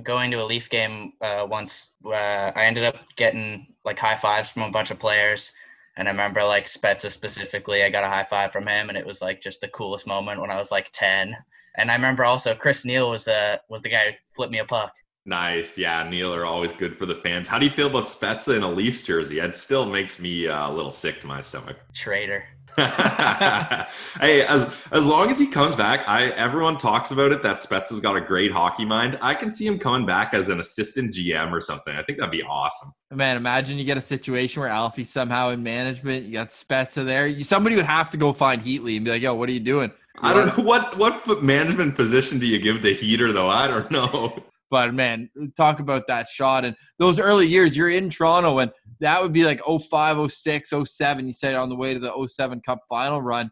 going 0.02 0.30
to 0.30 0.38
a 0.38 0.44
Leaf 0.44 0.70
game 0.70 1.12
uh, 1.20 1.46
once, 1.48 1.92
uh, 2.06 2.52
I 2.54 2.64
ended 2.64 2.84
up 2.84 2.96
getting 3.16 3.66
like 3.84 3.98
high 3.98 4.16
fives 4.16 4.50
from 4.50 4.62
a 4.62 4.70
bunch 4.70 4.90
of 4.90 4.98
players. 4.98 5.52
And 5.96 6.08
I 6.08 6.10
remember 6.10 6.42
like 6.42 6.64
Spezza 6.64 7.10
specifically, 7.10 7.82
I 7.82 7.90
got 7.90 8.04
a 8.04 8.08
high 8.08 8.24
five 8.24 8.52
from 8.52 8.66
him, 8.66 8.88
and 8.88 8.96
it 8.96 9.04
was 9.04 9.20
like 9.20 9.42
just 9.42 9.60
the 9.60 9.68
coolest 9.68 10.06
moment 10.06 10.40
when 10.40 10.50
I 10.50 10.56
was 10.56 10.70
like 10.70 10.88
ten. 10.92 11.36
And 11.76 11.90
I 11.90 11.94
remember 11.94 12.24
also 12.24 12.54
Chris 12.54 12.84
Neil 12.84 13.10
was 13.10 13.24
the 13.24 13.60
was 13.68 13.82
the 13.82 13.88
guy 13.88 14.10
who 14.10 14.16
flipped 14.34 14.52
me 14.52 14.58
a 14.58 14.64
puck. 14.64 14.92
Nice, 15.24 15.78
yeah. 15.78 16.08
Neil 16.08 16.34
are 16.34 16.44
always 16.44 16.72
good 16.72 16.96
for 16.96 17.06
the 17.06 17.14
fans. 17.14 17.46
How 17.46 17.58
do 17.58 17.64
you 17.64 17.70
feel 17.70 17.86
about 17.86 18.04
Spezza 18.04 18.56
in 18.56 18.64
a 18.64 18.70
Leafs 18.70 19.04
jersey? 19.04 19.38
It 19.38 19.54
still 19.54 19.86
makes 19.86 20.20
me 20.20 20.48
uh, 20.48 20.68
a 20.68 20.72
little 20.72 20.90
sick 20.90 21.20
to 21.20 21.28
my 21.28 21.40
stomach. 21.40 21.76
Traitor. 21.94 22.44
hey, 22.76 24.46
as 24.48 24.72
as 24.92 25.04
long 25.04 25.30
as 25.30 25.38
he 25.38 25.46
comes 25.46 25.76
back, 25.76 26.08
I 26.08 26.30
everyone 26.30 26.78
talks 26.78 27.10
about 27.10 27.30
it 27.30 27.42
that 27.42 27.58
Spezza's 27.58 28.00
got 28.00 28.16
a 28.16 28.20
great 28.20 28.50
hockey 28.50 28.86
mind. 28.86 29.18
I 29.20 29.34
can 29.34 29.52
see 29.52 29.66
him 29.66 29.78
coming 29.78 30.06
back 30.06 30.32
as 30.32 30.48
an 30.48 30.58
assistant 30.58 31.12
GM 31.12 31.52
or 31.52 31.60
something. 31.60 31.94
I 31.94 32.02
think 32.02 32.18
that'd 32.18 32.32
be 32.32 32.42
awesome. 32.42 32.90
Man, 33.10 33.36
imagine 33.36 33.76
you 33.76 33.84
get 33.84 33.98
a 33.98 34.02
situation 34.02 34.60
where 34.60 34.70
Alfie's 34.70 35.10
somehow 35.10 35.50
in 35.50 35.62
management. 35.62 36.24
You 36.24 36.32
got 36.32 36.48
Spezza 36.48 37.04
there. 37.04 37.26
You, 37.26 37.44
somebody 37.44 37.76
would 37.76 37.84
have 37.84 38.08
to 38.10 38.16
go 38.16 38.32
find 38.32 38.62
Heatley 38.62 38.96
and 38.96 39.04
be 39.04 39.10
like, 39.10 39.22
"Yo, 39.22 39.34
what 39.34 39.50
are 39.50 39.52
you 39.52 39.60
doing?" 39.60 39.92
I 40.20 40.34
don't 40.34 40.56
know 40.56 40.64
what 40.64 40.96
what 40.96 41.42
management 41.42 41.96
position 41.96 42.38
do 42.38 42.46
you 42.46 42.58
give 42.58 42.82
to 42.82 42.92
Heater 42.94 43.32
though. 43.32 43.48
I 43.48 43.66
don't 43.66 43.90
know. 43.90 44.42
But 44.70 44.94
man, 44.94 45.28
talk 45.54 45.80
about 45.80 46.06
that 46.06 46.28
shot 46.28 46.64
and 46.64 46.74
those 46.98 47.20
early 47.20 47.46
years. 47.46 47.76
You're 47.76 47.90
in 47.90 48.08
Toronto, 48.08 48.58
and 48.58 48.70
that 49.00 49.22
would 49.22 49.32
be 49.32 49.44
like 49.44 49.60
05, 49.66 50.32
06, 50.32 50.72
07. 50.86 51.26
You 51.26 51.32
said 51.34 51.54
on 51.54 51.68
the 51.68 51.76
way 51.76 51.92
to 51.92 52.00
the 52.00 52.26
07 52.26 52.62
Cup 52.62 52.80
final 52.88 53.20
run. 53.20 53.50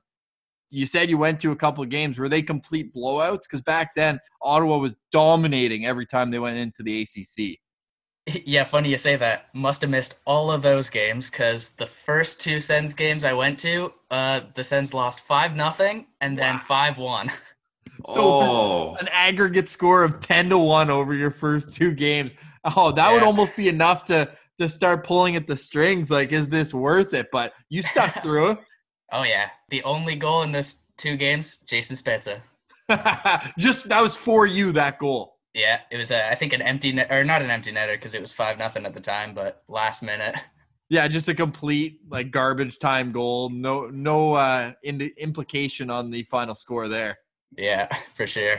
You 0.70 0.86
said 0.86 1.10
you 1.10 1.18
went 1.18 1.38
to 1.40 1.52
a 1.52 1.56
couple 1.56 1.84
of 1.84 1.90
games. 1.90 2.18
Were 2.18 2.30
they 2.30 2.40
complete 2.40 2.94
blowouts? 2.94 3.42
Because 3.42 3.60
back 3.60 3.94
then, 3.94 4.18
Ottawa 4.40 4.78
was 4.78 4.94
dominating 5.12 5.84
every 5.84 6.06
time 6.06 6.30
they 6.30 6.38
went 6.38 6.56
into 6.56 6.82
the 6.82 7.02
ACC. 7.02 7.58
Yeah, 8.44 8.64
funny 8.64 8.90
you 8.90 8.98
say 8.98 9.16
that. 9.16 9.46
Must 9.54 9.80
have 9.82 9.90
missed 9.90 10.16
all 10.24 10.50
of 10.50 10.62
those 10.62 10.90
games 10.90 11.30
because 11.30 11.70
the 11.70 11.86
first 11.86 12.40
two 12.40 12.60
Sens 12.60 12.94
games 12.94 13.24
I 13.24 13.32
went 13.32 13.58
to, 13.60 13.92
uh, 14.10 14.40
the 14.54 14.64
Sens 14.64 14.94
lost 14.94 15.20
five 15.20 15.56
nothing 15.56 16.06
and 16.20 16.36
then 16.36 16.58
five 16.58 16.98
wow. 16.98 17.04
one. 17.04 17.32
So 18.06 18.14
oh. 18.16 18.96
an 18.98 19.08
aggregate 19.12 19.68
score 19.68 20.04
of 20.04 20.20
10 20.20 20.48
to 20.48 20.58
1 20.58 20.88
over 20.88 21.12
your 21.12 21.30
first 21.30 21.76
two 21.76 21.92
games. 21.92 22.32
Oh, 22.64 22.92
that 22.92 23.08
yeah. 23.08 23.12
would 23.12 23.22
almost 23.22 23.54
be 23.56 23.68
enough 23.68 24.06
to 24.06 24.30
to 24.58 24.70
start 24.70 25.04
pulling 25.06 25.36
at 25.36 25.46
the 25.46 25.54
strings 25.54 26.10
like 26.10 26.32
is 26.32 26.48
this 26.48 26.72
worth 26.72 27.12
it? 27.12 27.28
But 27.30 27.52
you 27.68 27.82
stuck 27.82 28.22
through. 28.22 28.56
oh 29.12 29.24
yeah. 29.24 29.50
The 29.68 29.82
only 29.82 30.16
goal 30.16 30.42
in 30.44 30.50
this 30.50 30.76
two 30.96 31.18
games, 31.18 31.58
Jason 31.66 31.94
Spezza. 31.94 32.40
Just 33.58 33.90
that 33.90 34.02
was 34.02 34.16
for 34.16 34.46
you 34.46 34.72
that 34.72 34.98
goal. 34.98 35.36
Yeah, 35.54 35.80
it 35.90 35.96
was 35.96 36.10
a, 36.10 36.30
I 36.30 36.34
think 36.34 36.52
an 36.52 36.62
empty 36.62 36.92
net 36.92 37.10
or 37.10 37.24
not 37.24 37.42
an 37.42 37.50
empty 37.50 37.72
netter 37.72 37.94
because 37.94 38.14
it 38.14 38.20
was 38.20 38.32
5 38.32 38.58
nothing 38.58 38.86
at 38.86 38.94
the 38.94 39.00
time, 39.00 39.34
but 39.34 39.62
last 39.68 40.02
minute. 40.02 40.34
Yeah, 40.92 41.06
just 41.06 41.28
a 41.28 41.34
complete 41.34 42.00
like 42.10 42.32
garbage 42.32 42.80
time 42.80 43.12
goal. 43.12 43.48
No 43.48 43.86
no 43.90 44.34
uh 44.34 44.72
in- 44.82 45.12
implication 45.18 45.88
on 45.88 46.10
the 46.10 46.24
final 46.24 46.56
score 46.56 46.88
there. 46.88 47.16
Yeah, 47.56 47.86
for 48.16 48.26
sure. 48.26 48.58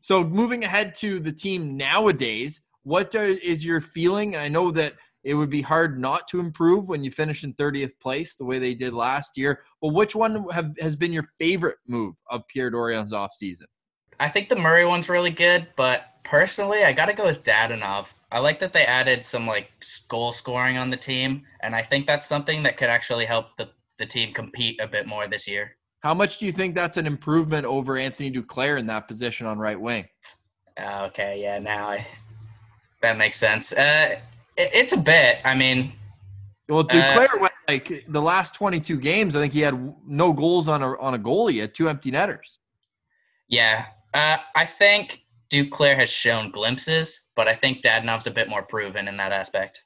So 0.00 0.24
moving 0.24 0.64
ahead 0.64 0.94
to 0.96 1.20
the 1.20 1.30
team 1.30 1.76
nowadays, 1.76 2.62
what 2.84 3.14
is 3.14 3.66
your 3.66 3.82
feeling? 3.82 4.34
I 4.34 4.48
know 4.48 4.70
that 4.70 4.94
it 5.24 5.34
would 5.34 5.50
be 5.50 5.60
hard 5.60 6.00
not 6.00 6.26
to 6.28 6.40
improve 6.40 6.88
when 6.88 7.04
you 7.04 7.10
finish 7.10 7.44
in 7.44 7.52
30th 7.52 7.98
place 8.00 8.34
the 8.34 8.46
way 8.46 8.58
they 8.58 8.74
did 8.74 8.94
last 8.94 9.36
year. 9.36 9.62
But 9.82 9.92
which 9.92 10.16
one 10.16 10.48
have, 10.50 10.72
has 10.80 10.96
been 10.96 11.12
your 11.12 11.28
favorite 11.38 11.76
move 11.86 12.14
of 12.30 12.46
Pierre 12.48 12.70
Dorion's 12.70 13.12
offseason? 13.12 13.66
I 14.20 14.28
think 14.30 14.48
the 14.48 14.56
Murray 14.56 14.86
one's 14.86 15.08
really 15.08 15.30
good, 15.30 15.68
but 15.76 16.02
personally, 16.28 16.84
I 16.84 16.92
got 16.92 17.06
to 17.06 17.14
go 17.14 17.24
with 17.24 17.42
Dadonov. 17.42 18.12
I 18.30 18.38
like 18.38 18.58
that 18.58 18.72
they 18.72 18.84
added 18.84 19.24
some 19.24 19.46
like 19.46 19.70
goal 20.08 20.32
scoring 20.32 20.76
on 20.76 20.90
the 20.90 20.96
team, 20.96 21.44
and 21.60 21.74
I 21.74 21.82
think 21.82 22.06
that's 22.06 22.26
something 22.26 22.62
that 22.64 22.76
could 22.76 22.88
actually 22.88 23.24
help 23.24 23.56
the, 23.56 23.70
the 23.98 24.06
team 24.06 24.34
compete 24.34 24.78
a 24.80 24.86
bit 24.86 25.06
more 25.06 25.26
this 25.26 25.48
year. 25.48 25.76
How 26.00 26.14
much 26.14 26.38
do 26.38 26.46
you 26.46 26.52
think 26.52 26.74
that's 26.74 26.96
an 26.96 27.06
improvement 27.06 27.64
over 27.64 27.96
Anthony 27.96 28.30
Duclair 28.30 28.78
in 28.78 28.86
that 28.86 29.08
position 29.08 29.46
on 29.46 29.58
right 29.58 29.80
wing? 29.80 30.06
Uh, 30.80 31.06
okay, 31.08 31.40
yeah, 31.42 31.58
now 31.58 31.88
I 31.88 32.06
that 33.02 33.16
makes 33.16 33.36
sense. 33.36 33.72
Uh, 33.72 34.18
it, 34.56 34.70
it's 34.72 34.92
a 34.92 34.98
bit. 34.98 35.38
I 35.44 35.54
mean, 35.54 35.92
well, 36.68 36.84
Duclair 36.84 37.34
uh, 37.36 37.40
went 37.40 37.52
like 37.66 38.04
the 38.06 38.22
last 38.22 38.54
22 38.54 38.98
games. 38.98 39.34
I 39.34 39.40
think 39.40 39.52
he 39.54 39.60
had 39.60 39.94
no 40.06 40.32
goals 40.32 40.68
on 40.68 40.82
a 40.82 40.96
on 40.98 41.14
a 41.14 41.18
goalie. 41.18 41.60
Had 41.60 41.74
two 41.74 41.88
empty 41.88 42.10
netters. 42.10 42.58
Yeah, 43.48 43.86
uh, 44.12 44.36
I 44.54 44.66
think 44.66 45.22
Duclair 45.50 45.96
has 45.96 46.10
shown 46.10 46.50
glimpses, 46.50 47.20
but 47.34 47.48
I 47.48 47.54
think 47.54 47.82
Dadonov's 47.82 48.26
a 48.26 48.30
bit 48.30 48.48
more 48.48 48.62
proven 48.62 49.08
in 49.08 49.16
that 49.16 49.32
aspect. 49.32 49.82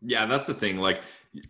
Yeah, 0.00 0.26
that's 0.26 0.46
the 0.46 0.54
thing. 0.54 0.78
Like 0.78 1.02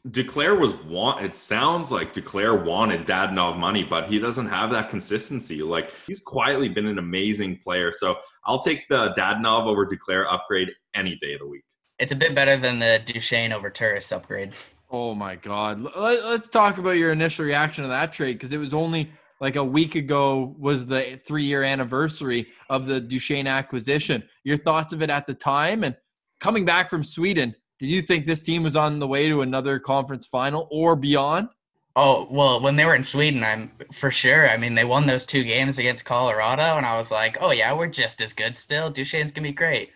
Duclair 0.09 0.59
was 0.59 0.75
want. 0.75 1.25
It 1.25 1.35
sounds 1.35 1.91
like 1.91 2.13
Duclair 2.13 2.65
wanted 2.65 3.07
Dadonov 3.07 3.59
money, 3.59 3.83
but 3.83 4.07
he 4.07 4.19
doesn't 4.19 4.47
have 4.47 4.71
that 4.71 4.91
consistency. 4.91 5.63
Like 5.63 5.93
he's 6.07 6.21
quietly 6.21 6.69
been 6.69 6.87
an 6.87 6.99
amazing 6.99 7.59
player. 7.59 7.91
So 7.91 8.17
I'll 8.45 8.61
take 8.61 8.87
the 8.89 9.13
Dadonov 9.15 9.67
over 9.67 9.87
Duclair 9.87 10.27
upgrade 10.31 10.69
any 10.95 11.17
day 11.17 11.35
of 11.35 11.41
the 11.41 11.49
week. 11.49 11.65
It's 11.99 12.13
a 12.13 12.17
bit 12.17 12.35
better 12.35 12.57
than 12.57 12.79
the 12.79 13.01
Duchene 13.05 13.53
over 13.53 13.71
Turris 13.71 14.13
upgrade. 14.13 14.53
Oh 14.91 15.15
my 15.15 15.37
God! 15.37 15.89
Let's 15.97 16.49
talk 16.49 16.77
about 16.79 16.93
your 16.93 17.13
initial 17.13 17.47
reaction 17.47 17.83
to 17.83 17.89
that 17.89 18.13
trade 18.13 18.35
because 18.35 18.53
it 18.53 18.59
was 18.59 18.75
only 18.75 19.11
like 19.43 19.57
a 19.57 19.65
week 19.65 19.97
ago 19.97 20.57
was 20.59 20.87
the 20.87 21.21
three-year 21.27 21.63
anniversary 21.63 22.47
of 22.71 22.87
the 22.87 22.99
Duchene 22.99 23.47
acquisition. 23.47 24.23
Your 24.45 24.57
thoughts 24.57 24.95
of 24.95 25.03
it 25.03 25.11
at 25.11 25.27
the 25.27 25.35
time 25.35 25.85
and 25.85 25.95
coming 26.41 26.65
back 26.65 26.89
from 26.89 27.05
Sweden 27.05 27.55
did 27.83 27.91
you 27.91 28.01
think 28.01 28.27
this 28.27 28.43
team 28.43 28.63
was 28.63 28.77
on 28.77 29.01
the 29.01 29.09
way 29.09 29.29
to 29.29 29.43
another 29.43 29.81
conference 29.81 30.25
final 30.25 30.69
or 30.71 30.95
beyond? 30.95 31.49
Oh 31.97 32.29
well, 32.31 32.61
when 32.61 32.77
they 32.77 32.85
were 32.85 32.95
in 32.95 33.03
Sweden, 33.03 33.43
I'm 33.43 33.73
for 33.93 34.13
sure. 34.13 34.49
I 34.49 34.57
mean, 34.57 34.77
they 34.77 34.85
won 34.85 35.05
those 35.05 35.27
two 35.27 35.43
games 35.43 35.81
against 35.81 36.05
Colorado, 36.05 36.77
and 36.77 36.87
I 36.87 36.97
was 36.97 37.11
like, 37.11 37.39
"Oh 37.41 37.51
yeah, 37.51 37.73
we're 37.73 37.89
just 37.89 38.21
as 38.21 38.33
good 38.33 38.55
still. 38.55 38.89
Duchene's 38.89 39.33
gonna 39.33 39.49
be 39.49 39.53
great." 39.53 39.91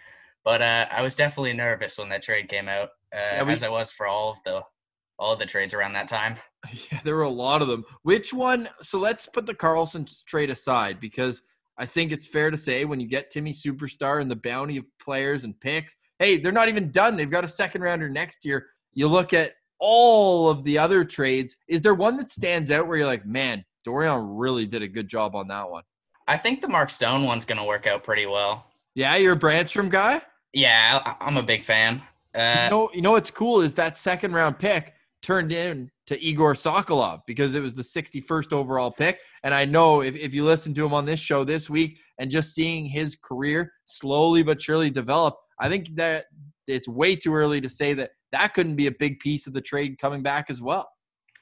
But 0.45 0.63
uh, 0.63 0.87
I 0.91 1.01
was 1.01 1.15
definitely 1.15 1.53
nervous 1.53 1.97
when 1.97 2.09
that 2.09 2.25
trade 2.25 2.49
came 2.49 2.69
out, 2.69 2.89
uh, 3.15 3.19
yeah, 3.35 3.43
we, 3.45 3.53
as 3.53 3.63
I 3.63 3.69
was 3.69 3.93
for 3.93 4.09
all 4.09 4.33
of 4.33 4.39
the 4.45 4.63
all 5.19 5.37
the 5.37 5.47
trades 5.47 5.75
around 5.75 5.93
that 5.95 6.09
time. 6.09 6.37
Yeah, 6.91 6.99
there 7.05 7.15
were 7.15 7.23
a 7.23 7.29
lot 7.31 7.63
of 7.63 7.69
them. 7.69 7.85
Which 8.03 8.35
one? 8.35 8.69
So 8.83 8.99
let's 8.99 9.27
put 9.29 9.47
the 9.47 9.55
Karlsson 9.55 10.05
trade 10.25 10.51
aside 10.51 10.99
because 10.99 11.43
I 11.79 11.87
think 11.87 12.11
it's 12.11 12.27
fair 12.27 12.51
to 12.51 12.57
say 12.57 12.85
when 12.85 12.99
you 12.99 13.07
get 13.07 13.31
Timmy 13.31 13.53
Superstar 13.53 14.21
and 14.21 14.29
the 14.29 14.35
bounty 14.35 14.77
of 14.79 14.85
players 15.01 15.45
and 15.45 15.59
picks, 15.61 15.95
hey, 16.19 16.39
they're 16.39 16.51
not 16.51 16.69
even 16.69 16.91
done. 16.91 17.15
They've 17.15 17.31
got 17.31 17.45
a 17.45 17.49
second 17.49 17.83
rounder 17.83 18.09
next 18.09 18.45
year. 18.45 18.67
You 18.95 19.07
look 19.07 19.33
at 19.33 19.53
all 19.79 20.49
of 20.49 20.65
the 20.65 20.77
other 20.77 21.05
trades. 21.05 21.57
Is 21.69 21.83
there 21.83 21.95
one 21.95 22.17
that 22.17 22.31
stands 22.31 22.73
out 22.73 22.89
where 22.89 22.97
you're 22.97 23.07
like, 23.07 23.25
man, 23.25 23.65
Dorion 23.87 24.27
really 24.37 24.67
did 24.67 24.83
a 24.83 24.89
good 24.89 25.07
job 25.07 25.37
on 25.37 25.47
that 25.49 25.71
one? 25.71 25.85
I 26.27 26.37
think 26.37 26.63
the 26.63 26.69
Mark 26.69 26.91
Stone 26.91 27.23
one's 27.25 27.45
going 27.45 27.59
to 27.59 27.65
work 27.65 27.87
out 27.87 28.03
pretty 28.03 28.27
well. 28.27 28.67
Yeah, 28.97 29.15
you're 29.15 29.35
a 29.35 29.39
Brannstrom 29.39 29.89
guy. 29.89 30.21
Yeah, 30.53 31.15
I'm 31.21 31.37
a 31.37 31.43
big 31.45 31.63
fan. 31.63 32.03
Uh, 32.35 32.63
You 32.65 32.71
know, 32.71 32.91
you 32.95 33.03
know 33.03 33.13
what's 33.13 33.31
cool 33.31 33.61
is 33.61 33.77
that 33.77 33.97
second 33.97 34.33
round 34.33 34.59
pick 34.59 34.95
turned 35.23 35.53
in 35.53 35.91
to 36.07 36.21
Egor 36.21 36.55
Sokolov 36.55 37.21
because 37.27 37.55
it 37.55 37.61
was 37.61 37.75
the 37.75 37.83
61st 37.83 38.53
overall 38.53 38.91
pick. 38.91 39.21
And 39.43 39.53
I 39.53 39.65
know 39.65 40.03
if, 40.03 40.17
if 40.17 40.33
you 40.33 40.45
listen 40.45 40.75
to 40.75 40.85
him 40.85 40.95
on 40.95 41.05
this 41.05 41.21
show 41.21 41.45
this 41.45 41.69
week 41.69 41.99
and 42.19 42.31
just 42.31 42.55
seeing 42.55 42.87
his 42.87 43.17
career 43.17 43.73
slowly 43.87 44.43
but 44.43 44.63
surely 44.63 44.91
develop, 44.91 45.37
I 45.59 45.69
think 45.69 45.95
that 45.97 46.27
it's 46.67 46.89
way 46.89 47.17
too 47.17 47.35
early 47.35 47.61
to 47.61 47.69
say 47.69 47.95
that 47.95 48.11
that 48.33 48.55
couldn't 48.55 48.77
be 48.77 48.87
a 48.87 48.93
big 48.93 49.21
piece 49.21 49.47
of 49.47 49.53
the 49.53 49.61
trade 49.61 49.99
coming 49.99 50.23
back 50.23 50.51
as 50.51 50.61
well. 50.61 50.89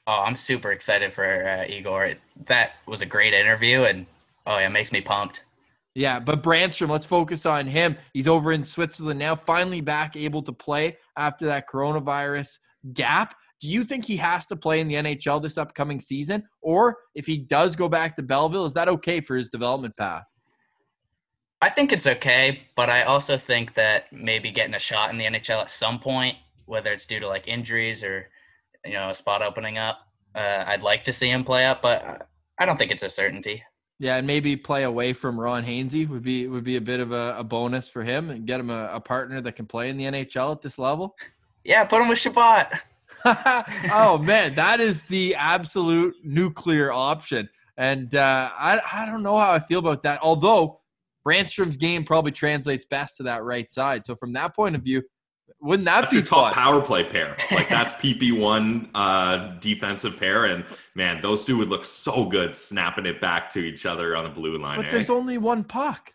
oh, 0.07 0.23
I'm 0.25 0.35
super 0.35 0.71
excited 0.71 1.13
for 1.13 1.47
uh, 1.47 1.65
Egor. 1.67 2.15
That 2.45 2.73
was 2.85 3.01
a 3.01 3.05
great 3.05 3.33
interview, 3.33 3.83
and 3.83 4.05
oh, 4.45 4.57
yeah, 4.59 4.67
it 4.67 4.69
makes 4.69 4.91
me 4.91 5.01
pumped. 5.01 5.41
Yeah, 5.95 6.19
but 6.19 6.43
Brannstrom, 6.43 6.89
let's 6.89 7.05
focus 7.05 7.45
on 7.45 7.67
him. 7.67 7.97
He's 8.13 8.27
over 8.27 8.51
in 8.51 8.65
Switzerland 8.65 9.17
now, 9.17 9.35
finally 9.35 9.79
back 9.79 10.15
able 10.17 10.43
to 10.43 10.51
play 10.51 10.97
after 11.15 11.45
that 11.47 11.69
coronavirus 11.69 12.59
gap. 12.93 13.33
Do 13.61 13.69
you 13.69 13.83
think 13.83 14.05
he 14.05 14.17
has 14.17 14.45
to 14.47 14.55
play 14.55 14.81
in 14.81 14.87
the 14.87 14.95
NHL 14.95 15.41
this 15.41 15.57
upcoming 15.57 15.99
season? 15.99 16.43
Or 16.61 16.97
if 17.15 17.25
he 17.25 17.37
does 17.37 17.75
go 17.75 17.87
back 17.87 18.15
to 18.17 18.23
Belleville, 18.23 18.65
is 18.65 18.73
that 18.73 18.89
okay 18.89 19.21
for 19.21 19.35
his 19.35 19.49
development 19.49 19.95
path? 19.97 20.23
I 21.61 21.69
think 21.69 21.93
it's 21.93 22.05
okay, 22.05 22.61
but 22.75 22.89
I 22.89 23.03
also 23.03 23.37
think 23.37 23.73
that 23.75 24.11
maybe 24.11 24.51
getting 24.51 24.75
a 24.75 24.79
shot 24.79 25.09
in 25.11 25.17
the 25.17 25.23
NHL 25.25 25.61
at 25.61 25.71
some 25.71 25.99
point, 25.99 26.37
whether 26.65 26.91
it's 26.91 27.05
due 27.05 27.19
to 27.19 27.27
like 27.27 27.47
injuries 27.47 28.03
or 28.03 28.29
you 28.85 28.93
know 28.93 29.09
a 29.09 29.15
spot 29.15 29.41
opening 29.41 29.77
up, 29.77 29.99
uh, 30.35 30.65
I'd 30.67 30.83
like 30.83 31.03
to 31.05 31.13
see 31.13 31.29
him 31.29 31.43
play 31.43 31.65
up, 31.65 31.81
but 31.81 32.27
I- 32.59 32.65
don't 32.65 32.77
think 32.77 32.91
it's 32.91 33.03
a 33.03 33.09
certainty. 33.09 33.63
Yeah, 33.99 34.17
and 34.17 34.27
maybe 34.27 34.57
play 34.57 34.83
away 34.83 35.13
from 35.13 35.39
Ron 35.39 35.63
Hainsey 35.63 36.07
would 36.07 36.23
be 36.23 36.47
would 36.47 36.65
be 36.65 36.75
a 36.75 36.81
bit 36.81 36.99
of 36.99 37.13
a, 37.13 37.35
a 37.37 37.43
bonus 37.43 37.87
for 37.87 38.03
him 38.03 38.29
and 38.29 38.45
get 38.45 38.59
him 38.59 38.69
a, 38.69 38.89
a 38.91 38.99
partner 38.99 39.39
that 39.41 39.53
can 39.55 39.65
play 39.65 39.89
in 39.89 39.97
the 39.97 40.03
NHL 40.03 40.51
at 40.51 40.61
this 40.61 40.77
level. 40.77 41.15
Yeah, 41.63 41.85
put 41.85 42.01
him 42.01 42.09
with 42.09 42.19
Chabot. 42.19 42.67
oh 43.25 44.17
man, 44.17 44.55
that 44.55 44.79
is 44.79 45.03
the 45.03 45.35
absolute 45.35 46.15
nuclear 46.23 46.91
option. 46.91 47.49
And 47.77 48.15
uh, 48.15 48.51
I 48.57 48.81
I 48.91 49.05
don't 49.05 49.23
know 49.23 49.37
how 49.37 49.51
I 49.51 49.59
feel 49.59 49.79
about 49.79 50.03
that. 50.03 50.19
Although 50.21 50.79
Brannstrom's 51.25 51.77
game 51.77 52.03
probably 52.03 52.31
translates 52.31 52.85
best 52.85 53.17
to 53.17 53.23
that 53.23 53.43
right 53.43 53.69
side. 53.69 54.05
So 54.05 54.15
from 54.15 54.33
that 54.33 54.55
point 54.55 54.75
of 54.75 54.83
view, 54.83 55.01
wouldn't 55.61 55.85
that 55.85 56.01
That's 56.01 56.11
be 56.11 56.17
your 56.17 56.25
top 56.25 56.53
fun? 56.53 56.63
power 56.63 56.81
play 56.81 57.03
pair. 57.03 57.35
Like 57.51 57.69
that's 57.69 57.93
PP 57.93 58.37
one 58.37 58.89
uh, 58.93 59.57
defensive 59.59 60.17
pair, 60.17 60.45
and 60.45 60.65
man, 60.95 61.21
those 61.21 61.45
two 61.45 61.57
would 61.57 61.69
look 61.69 61.85
so 61.85 62.25
good 62.25 62.55
snapping 62.55 63.05
it 63.05 63.21
back 63.21 63.49
to 63.51 63.59
each 63.59 63.85
other 63.85 64.15
on 64.15 64.23
the 64.23 64.29
blue 64.29 64.57
line. 64.57 64.77
But 64.77 64.87
eh? 64.87 64.91
there's 64.91 65.09
only 65.09 65.37
one 65.37 65.63
puck. 65.63 66.11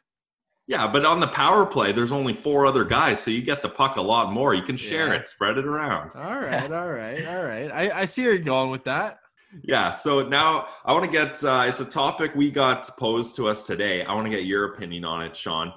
Yeah, 0.70 0.86
but 0.86 1.04
on 1.04 1.18
the 1.18 1.26
power 1.26 1.66
play, 1.66 1.90
there's 1.90 2.12
only 2.12 2.32
four 2.32 2.64
other 2.64 2.84
guys, 2.84 3.18
so 3.20 3.32
you 3.32 3.42
get 3.42 3.60
the 3.60 3.68
puck 3.68 3.96
a 3.96 4.00
lot 4.00 4.32
more. 4.32 4.54
You 4.54 4.62
can 4.62 4.76
share 4.76 5.08
Yeah. 5.08 5.14
it, 5.14 5.26
spread 5.26 5.58
it 5.58 5.66
around. 5.66 6.12
All 6.14 6.38
right, 6.38 6.70
all 6.70 6.88
right, 6.88 7.26
all 7.26 7.44
right. 7.44 7.70
I, 7.72 8.02
I 8.02 8.04
see 8.04 8.22
where 8.22 8.34
you're 8.34 8.44
going 8.44 8.70
with 8.70 8.84
that. 8.84 9.18
Yeah, 9.64 9.90
so 9.90 10.28
now 10.28 10.68
I 10.84 10.92
want 10.92 11.04
to 11.06 11.10
get 11.10 11.42
uh, 11.42 11.64
it's 11.66 11.80
a 11.80 11.84
topic 11.84 12.36
we 12.36 12.52
got 12.52 12.88
posed 12.96 13.34
to 13.34 13.48
us 13.48 13.66
today. 13.66 14.04
I 14.04 14.14
want 14.14 14.26
to 14.26 14.30
get 14.30 14.44
your 14.44 14.72
opinion 14.72 15.04
on 15.04 15.22
it, 15.24 15.36
Sean. 15.36 15.72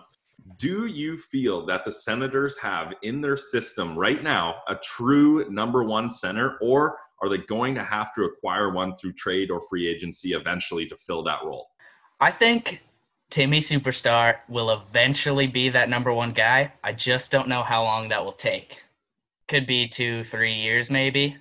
Do 0.60 0.86
you 0.86 1.18
feel 1.18 1.66
that 1.66 1.84
the 1.86 1.92
Senators 1.92 2.56
have 2.60 2.94
in 3.02 3.20
their 3.20 3.36
system 3.36 3.98
right 3.98 4.22
now 4.22 4.58
a 4.68 4.76
true 4.76 5.50
number 5.50 5.84
one 5.84 6.12
center, 6.12 6.60
or 6.62 7.00
are 7.24 7.30
they 7.30 7.40
going 7.40 7.74
to 7.74 7.82
have 7.84 8.14
to 8.14 8.26
acquire 8.26 8.70
one 8.72 8.96
through 8.96 9.14
trade 9.14 9.50
or 9.50 9.60
free 9.68 9.88
agency 9.88 10.34
eventually 10.34 10.86
to 10.86 10.96
fill 10.96 11.24
that 11.24 11.40
role? 11.44 11.70
I 12.20 12.30
think 12.30 12.82
Timmy 13.34 13.58
Superstar 13.58 14.42
will 14.48 14.70
eventually 14.70 15.48
be 15.48 15.68
that 15.70 15.90
number 15.90 16.14
one 16.14 16.34
guy. 16.34 16.72
I 16.84 16.94
just 16.94 17.32
don't 17.32 17.48
know 17.48 17.64
how 17.64 17.82
long 17.82 18.08
that 18.10 18.24
will 18.24 18.32
take. 18.32 18.84
Could 19.48 19.66
be 19.66 19.88
two, 19.88 20.24
three 20.24 20.54
years, 20.54 20.92
maybe. 20.92 21.36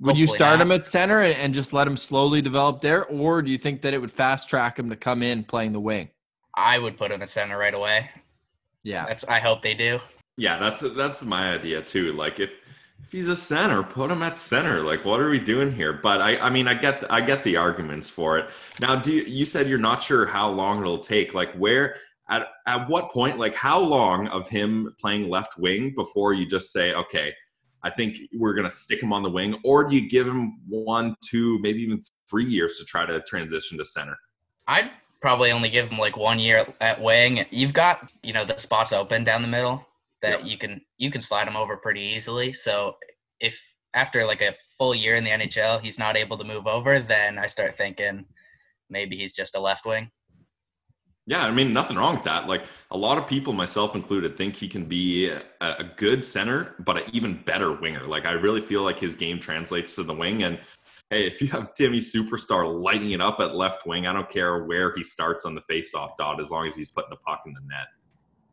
Would 0.00 0.18
you 0.18 0.26
start 0.26 0.58
not. 0.58 0.62
him 0.62 0.72
at 0.72 0.84
center 0.84 1.20
and, 1.20 1.36
and 1.36 1.54
just 1.54 1.72
let 1.72 1.86
him 1.86 1.96
slowly 1.96 2.42
develop 2.42 2.80
there, 2.80 3.06
or 3.06 3.40
do 3.40 3.52
you 3.52 3.56
think 3.56 3.82
that 3.82 3.94
it 3.94 4.00
would 4.00 4.10
fast 4.10 4.50
track 4.50 4.80
him 4.80 4.90
to 4.90 4.96
come 4.96 5.22
in 5.22 5.44
playing 5.44 5.72
the 5.72 5.78
wing? 5.78 6.08
I 6.54 6.76
would 6.80 6.98
put 6.98 7.12
him 7.12 7.22
at 7.22 7.28
center 7.28 7.56
right 7.56 7.74
away. 7.74 8.10
Yeah, 8.82 9.06
That's. 9.06 9.22
I 9.22 9.38
hope 9.38 9.62
they 9.62 9.74
do. 9.74 10.00
Yeah, 10.36 10.58
that's 10.58 10.80
that's 10.96 11.24
my 11.24 11.52
idea 11.52 11.80
too. 11.82 12.14
Like 12.14 12.40
if 12.40 12.50
if 13.02 13.12
he's 13.12 13.28
a 13.28 13.36
center, 13.36 13.82
put 13.82 14.10
him 14.10 14.22
at 14.22 14.38
center. 14.38 14.82
Like 14.82 15.04
what 15.04 15.20
are 15.20 15.30
we 15.30 15.38
doing 15.38 15.70
here? 15.70 15.92
But 15.92 16.20
I 16.20 16.38
I 16.38 16.50
mean 16.50 16.68
I 16.68 16.74
get 16.74 17.04
I 17.10 17.20
get 17.20 17.44
the 17.44 17.56
arguments 17.56 18.08
for 18.08 18.38
it. 18.38 18.50
Now, 18.80 18.96
do 18.96 19.12
you, 19.12 19.22
you 19.22 19.44
said 19.44 19.68
you're 19.68 19.78
not 19.78 20.02
sure 20.02 20.26
how 20.26 20.50
long 20.50 20.80
it'll 20.80 20.98
take? 20.98 21.34
Like 21.34 21.54
where 21.54 21.96
at 22.28 22.48
at 22.66 22.88
what 22.88 23.10
point? 23.10 23.38
Like 23.38 23.54
how 23.54 23.78
long 23.78 24.28
of 24.28 24.48
him 24.48 24.94
playing 25.00 25.28
left 25.28 25.58
wing 25.58 25.94
before 25.94 26.32
you 26.34 26.46
just 26.46 26.72
say 26.72 26.92
okay? 26.94 27.32
I 27.82 27.90
think 27.90 28.18
we're 28.36 28.54
gonna 28.54 28.70
stick 28.70 29.02
him 29.02 29.12
on 29.12 29.22
the 29.22 29.30
wing, 29.30 29.56
or 29.64 29.88
do 29.88 29.96
you 29.96 30.08
give 30.08 30.26
him 30.26 30.58
one, 30.68 31.16
two, 31.22 31.58
maybe 31.60 31.80
even 31.80 32.02
three 32.28 32.44
years 32.44 32.78
to 32.78 32.84
try 32.84 33.06
to 33.06 33.20
transition 33.22 33.78
to 33.78 33.84
center? 33.84 34.16
I'd 34.66 34.90
probably 35.20 35.52
only 35.52 35.70
give 35.70 35.88
him 35.88 35.98
like 35.98 36.16
one 36.16 36.38
year 36.38 36.66
at 36.80 37.00
wing. 37.00 37.46
You've 37.50 37.72
got 37.72 38.10
you 38.22 38.32
know 38.32 38.44
the 38.44 38.58
spots 38.58 38.92
open 38.92 39.24
down 39.24 39.42
the 39.42 39.48
middle 39.48 39.87
that 40.22 40.40
Yep. 40.40 40.48
you 40.48 40.58
can 40.58 40.80
you 40.96 41.10
can 41.10 41.20
slide 41.20 41.48
him 41.48 41.56
over 41.56 41.76
pretty 41.76 42.00
easily. 42.00 42.52
So 42.52 42.96
if 43.40 43.60
after 43.94 44.24
like 44.24 44.42
a 44.42 44.54
full 44.76 44.94
year 44.94 45.14
in 45.14 45.24
the 45.24 45.30
NHL 45.30 45.80
he's 45.80 45.98
not 45.98 46.16
able 46.16 46.36
to 46.38 46.44
move 46.44 46.66
over, 46.66 46.98
then 46.98 47.38
I 47.38 47.46
start 47.46 47.76
thinking 47.76 48.24
maybe 48.90 49.16
he's 49.16 49.32
just 49.32 49.56
a 49.56 49.60
left 49.60 49.86
wing. 49.86 50.10
Yeah, 51.28 51.44
I 51.44 51.50
mean, 51.50 51.74
nothing 51.74 51.98
wrong 51.98 52.14
with 52.14 52.24
that. 52.24 52.48
Like 52.48 52.64
a 52.90 52.96
lot 52.96 53.18
of 53.18 53.26
people, 53.26 53.52
myself 53.52 53.94
included, 53.94 54.38
think 54.38 54.56
he 54.56 54.66
can 54.66 54.86
be 54.86 55.28
a, 55.28 55.42
a 55.60 55.84
good 55.98 56.24
center, 56.24 56.74
but 56.78 56.96
an 56.96 57.02
even 57.12 57.42
better 57.44 57.70
winger. 57.74 58.06
Like 58.06 58.24
I 58.24 58.30
really 58.30 58.62
feel 58.62 58.82
like 58.82 58.98
his 58.98 59.14
game 59.14 59.38
translates 59.38 59.94
to 59.96 60.04
the 60.04 60.14
wing. 60.14 60.44
And 60.44 60.58
hey, 61.10 61.26
if 61.26 61.42
you 61.42 61.48
have 61.48 61.74
Timmy 61.76 61.98
Superstar 61.98 62.66
lighting 62.82 63.10
it 63.10 63.20
up 63.20 63.40
at 63.40 63.54
left 63.54 63.86
wing, 63.86 64.06
I 64.06 64.14
don't 64.14 64.30
care 64.30 64.64
where 64.64 64.94
he 64.94 65.04
starts 65.04 65.44
on 65.44 65.54
the 65.54 65.60
faceoff 65.70 66.12
dot 66.18 66.40
as 66.40 66.50
long 66.50 66.66
as 66.66 66.74
he's 66.74 66.88
putting 66.88 67.10
the 67.10 67.16
puck 67.16 67.42
in 67.44 67.52
the 67.52 67.60
net. 67.60 67.88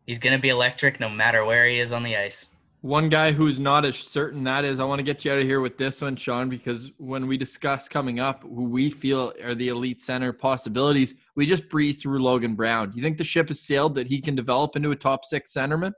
He's 0.05 0.19
gonna 0.19 0.39
be 0.39 0.49
electric 0.49 0.99
no 0.99 1.09
matter 1.09 1.45
where 1.45 1.67
he 1.67 1.79
is 1.79 1.91
on 1.91 2.03
the 2.03 2.15
ice. 2.15 2.47
One 2.81 3.09
guy 3.09 3.31
who's 3.31 3.59
not 3.59 3.83
as 3.83 3.95
certain 3.97 4.43
that 4.43 4.63
is, 4.63 4.79
I 4.79 4.83
want 4.83 4.99
to 4.99 5.03
get 5.03 5.25
you 5.25 5.31
out 5.31 5.39
of 5.39 5.45
here 5.45 5.59
with 5.59 5.75
this 5.75 6.01
one, 6.01 6.15
Sean, 6.15 6.49
because 6.49 6.91
when 6.97 7.25
we 7.25 7.35
discuss 7.35 7.89
coming 7.89 8.19
up 8.19 8.43
who 8.43 8.65
we 8.65 8.91
feel 8.91 9.33
are 9.43 9.55
the 9.55 9.69
elite 9.69 10.03
center 10.03 10.31
possibilities, 10.31 11.15
we 11.35 11.47
just 11.47 11.67
breeze 11.67 11.99
through 11.99 12.21
Logan 12.21 12.53
Brown. 12.53 12.91
Do 12.91 12.97
you 12.97 13.01
think 13.01 13.17
the 13.17 13.23
ship 13.23 13.47
has 13.47 13.59
sailed 13.59 13.95
that 13.95 14.05
he 14.05 14.21
can 14.21 14.35
develop 14.35 14.75
into 14.75 14.91
a 14.91 14.95
top 14.95 15.25
six 15.25 15.51
centerman? 15.51 15.93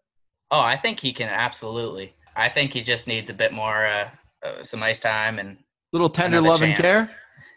Oh, 0.50 0.62
I 0.62 0.78
think 0.78 1.02
he 1.02 1.12
can 1.12 1.28
absolutely. 1.28 2.16
I 2.38 2.48
think 2.48 2.72
he 2.72 2.82
just 2.82 3.06
needs 3.06 3.30
a 3.30 3.34
bit 3.34 3.52
more 3.52 3.86
uh, 3.86 4.10
uh, 4.44 4.64
some 4.64 4.82
ice 4.82 5.00
time 5.00 5.40
and 5.40 5.58
Little 5.92 6.10
tender 6.10 6.40
love 6.40 6.62
and 6.62 6.76
care? 6.76 7.10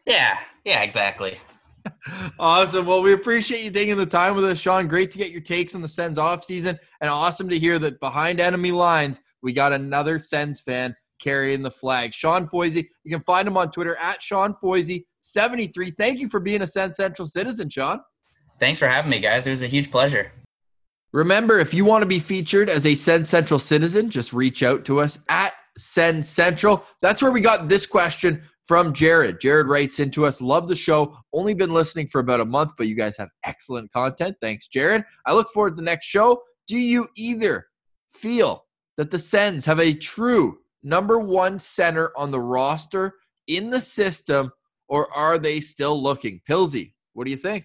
yeah, 0.07 0.41
yeah, 0.65 0.83
exactly. 0.83 1.39
Awesome. 2.39 2.87
Well, 2.87 3.03
we 3.03 3.13
appreciate 3.13 3.63
you 3.63 3.71
taking 3.71 3.97
the 3.97 4.07
time 4.07 4.35
with 4.35 4.45
us, 4.45 4.59
Sean. 4.59 4.89
Great 4.89 5.11
to 5.13 5.19
get 5.19 5.31
your 5.31 5.41
takes 5.41 5.75
on 5.75 5.83
the 5.83 5.89
Sens 5.89 6.19
off 6.19 6.45
season, 6.45 6.79
and 7.01 7.11
awesome 7.11 7.49
to 7.49 7.59
hear 7.59 7.79
that 7.79 8.01
behind 8.01 8.41
enemy 8.41 8.73
lines, 8.73 9.21
we 9.43 9.53
got 9.53 9.73
another 9.73 10.19
Sens 10.19 10.61
fan 10.61 10.95
carrying 11.21 11.63
the 11.63 11.71
flag. 11.71 12.13
Sean 12.15 12.49
Foisey. 12.49 12.87
You 13.05 13.11
can 13.11 13.23
find 13.23 13.47
him 13.47 13.57
on 13.57 13.71
Twitter 13.71 13.97
at 13.97 14.23
Sean 14.23 14.55
Foisey73. 14.63 15.97
Thank 15.97 16.21
you 16.21 16.29
for 16.29 16.41
being 16.41 16.63
a 16.63 16.67
Sens 16.67 16.97
Central 16.97 17.27
citizen, 17.27 17.69
Sean. 17.71 18.01
Thanks 18.59 18.79
for 18.79 18.89
having 18.89 19.11
me, 19.11 19.21
guys. 19.21 19.47
It 19.47 19.51
was 19.51 19.63
a 19.63 19.67
huge 19.67 19.91
pleasure. 19.91 20.33
Remember, 21.13 21.59
if 21.59 21.75
you 21.75 21.85
want 21.85 22.03
to 22.03 22.07
be 22.07 22.21
featured 22.21 22.69
as 22.71 22.87
a 22.87 22.95
Sens 22.95 23.29
Central 23.29 23.59
citizen, 23.59 24.11
just 24.11 24.33
reach 24.33 24.63
out 24.63 24.85
to 24.85 25.01
us 25.01 25.19
at 25.29 25.55
Sens 25.79 26.29
Central. 26.29 26.85
That's 27.01 27.23
where 27.23 27.31
we 27.31 27.41
got 27.41 27.69
this 27.69 27.87
question 27.87 28.43
from 28.65 28.93
Jared. 28.93 29.41
Jared 29.41 29.67
writes 29.67 30.01
into 30.01 30.27
us, 30.27 30.41
Love 30.41 30.69
the 30.69 30.77
show. 30.77 31.17
Only 31.33 31.55
been 31.55 31.73
listening 31.73 32.07
for 32.07 32.21
about 32.21 32.41
a 32.41 32.45
month, 32.45 32.73
but 32.79 32.87
you 32.87 32.95
guys 32.95 33.17
have 33.17 33.29
excellent 33.45 33.91
content. 33.93 34.37
Thanks, 34.41 34.69
Jared. 34.69 35.05
I 35.27 35.35
look 35.35 35.49
forward 35.51 35.71
to 35.71 35.77
the 35.77 35.83
next 35.83 36.07
show. 36.07 36.43
Do 36.69 36.79
you 36.79 37.09
either 37.17 37.67
feel 38.15 38.65
that 38.97 39.11
the 39.11 39.19
Sens 39.19 39.65
have 39.65 39.81
a 39.81 39.95
true 39.95 40.59
number 40.83 41.19
one 41.19 41.59
center 41.59 42.13
on 42.17 42.31
the 42.31 42.41
roster 42.41 43.15
in 43.47 43.71
the 43.71 43.81
system, 43.81 44.53
or 44.89 45.13
are 45.17 45.39
they 45.39 45.61
still 45.61 46.01
looking? 46.01 46.41
Pilsy, 46.49 46.93
what 47.15 47.25
do 47.25 47.31
you 47.31 47.37
think? 47.37 47.65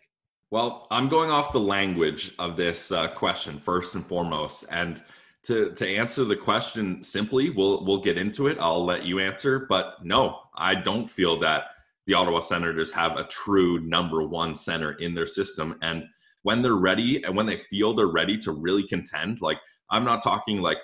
Well, 0.51 0.87
I'm 0.89 1.09
going 1.09 1.31
off 1.31 1.51
the 1.51 1.59
language 1.59 2.33
of 2.39 2.55
this 2.55 2.91
uh, 2.91 3.09
question 3.09 3.59
first 3.59 3.95
and 3.95 4.05
foremost, 4.05 4.65
and 4.71 5.03
to 5.45 5.71
to 5.71 5.87
answer 5.87 6.23
the 6.23 6.35
question 6.35 7.01
simply, 7.03 7.49
we'll 7.49 7.83
we'll 7.85 8.01
get 8.01 8.17
into 8.17 8.47
it. 8.47 8.57
I'll 8.59 8.85
let 8.85 9.05
you 9.05 9.19
answer, 9.19 9.65
but 9.69 10.03
no, 10.03 10.39
I 10.55 10.75
don't 10.75 11.09
feel 11.09 11.39
that 11.39 11.65
the 12.07 12.13
Ottawa 12.13 12.39
Senators 12.39 12.91
have 12.91 13.17
a 13.17 13.23
true 13.25 13.79
number 13.79 14.23
one 14.23 14.55
center 14.55 14.93
in 14.93 15.13
their 15.13 15.25
system, 15.25 15.77
and 15.81 16.05
when 16.43 16.61
they're 16.61 16.75
ready 16.75 17.23
and 17.23 17.35
when 17.35 17.45
they 17.45 17.57
feel 17.57 17.93
they're 17.93 18.07
ready 18.07 18.37
to 18.37 18.51
really 18.51 18.87
contend, 18.87 19.41
like 19.41 19.57
I'm 19.89 20.03
not 20.03 20.21
talking 20.21 20.61
like 20.61 20.77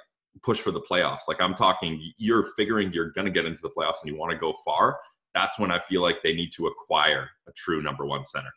push 0.43 0.59
for 0.59 0.71
the 0.71 0.81
playoffs, 0.81 1.27
like 1.27 1.41
I'm 1.41 1.53
talking 1.53 2.13
you're 2.17 2.43
figuring 2.55 2.91
you're 2.93 3.11
to 3.11 3.29
get 3.29 3.45
into 3.45 3.61
the 3.61 3.69
playoffs 3.69 4.01
and 4.03 4.11
you 4.11 4.17
want 4.17 4.31
to 4.31 4.37
go 4.37 4.53
far. 4.65 4.99
That's 5.33 5.59
when 5.59 5.71
I 5.71 5.79
feel 5.79 6.01
like 6.01 6.23
they 6.23 6.33
need 6.33 6.51
to 6.53 6.67
acquire 6.67 7.29
a 7.47 7.51
true 7.53 7.81
number 7.81 8.05
one 8.05 8.25
center. 8.25 8.49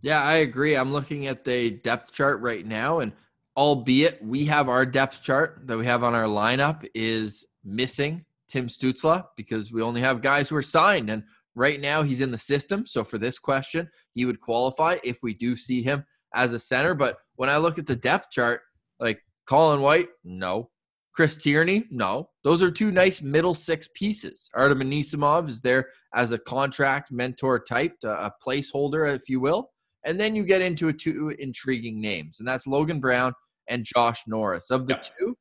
Yeah, 0.00 0.22
I 0.22 0.34
agree. 0.34 0.76
I'm 0.76 0.92
looking 0.92 1.26
at 1.26 1.44
the 1.44 1.70
depth 1.70 2.12
chart 2.12 2.40
right 2.40 2.64
now, 2.64 3.00
and 3.00 3.12
albeit 3.56 4.22
we 4.22 4.44
have 4.46 4.68
our 4.68 4.86
depth 4.86 5.22
chart 5.22 5.62
that 5.64 5.76
we 5.76 5.86
have 5.86 6.04
on 6.04 6.14
our 6.14 6.24
lineup 6.24 6.86
is 6.94 7.46
missing 7.64 8.24
Tim 8.48 8.68
Stützle 8.68 9.24
because 9.36 9.72
we 9.72 9.82
only 9.82 10.00
have 10.00 10.22
guys 10.22 10.48
who 10.48 10.56
are 10.56 10.62
signed. 10.62 11.10
And 11.10 11.24
right 11.54 11.80
now 11.80 12.02
he's 12.02 12.20
in 12.20 12.30
the 12.30 12.38
system. 12.38 12.86
So 12.86 13.04
for 13.04 13.18
this 13.18 13.38
question, 13.38 13.88
he 14.12 14.24
would 14.24 14.40
qualify 14.40 14.98
if 15.04 15.18
we 15.22 15.34
do 15.34 15.56
see 15.56 15.82
him 15.82 16.04
as 16.34 16.52
a 16.52 16.60
center. 16.60 16.94
But 16.94 17.16
when 17.36 17.50
I 17.50 17.56
look 17.58 17.78
at 17.78 17.86
the 17.86 17.96
depth 17.96 18.30
chart, 18.30 18.60
like 18.98 19.22
Colin 19.46 19.80
White, 19.80 20.08
no. 20.24 20.70
Chris 21.12 21.36
Tierney, 21.36 21.84
no. 21.90 22.30
Those 22.44 22.62
are 22.62 22.70
two 22.70 22.92
nice 22.92 23.20
middle 23.20 23.52
six 23.52 23.88
pieces. 23.94 24.48
Artem 24.54 24.78
Anisimov 24.78 25.48
is 25.48 25.60
there 25.60 25.88
as 26.14 26.30
a 26.32 26.38
contract 26.38 27.10
mentor 27.10 27.58
type, 27.58 27.94
a 28.04 28.30
placeholder, 28.44 29.12
if 29.14 29.28
you 29.28 29.40
will. 29.40 29.70
And 30.04 30.18
then 30.18 30.34
you 30.34 30.44
get 30.44 30.62
into 30.62 30.88
a 30.88 30.92
two 30.92 31.34
intriguing 31.38 32.00
names, 32.00 32.38
and 32.38 32.48
that's 32.48 32.66
Logan 32.66 33.00
Brown 33.00 33.34
and 33.68 33.84
Josh 33.84 34.22
Norris. 34.26 34.70
Of 34.70 34.86
the 34.86 34.94
two, 34.94 35.36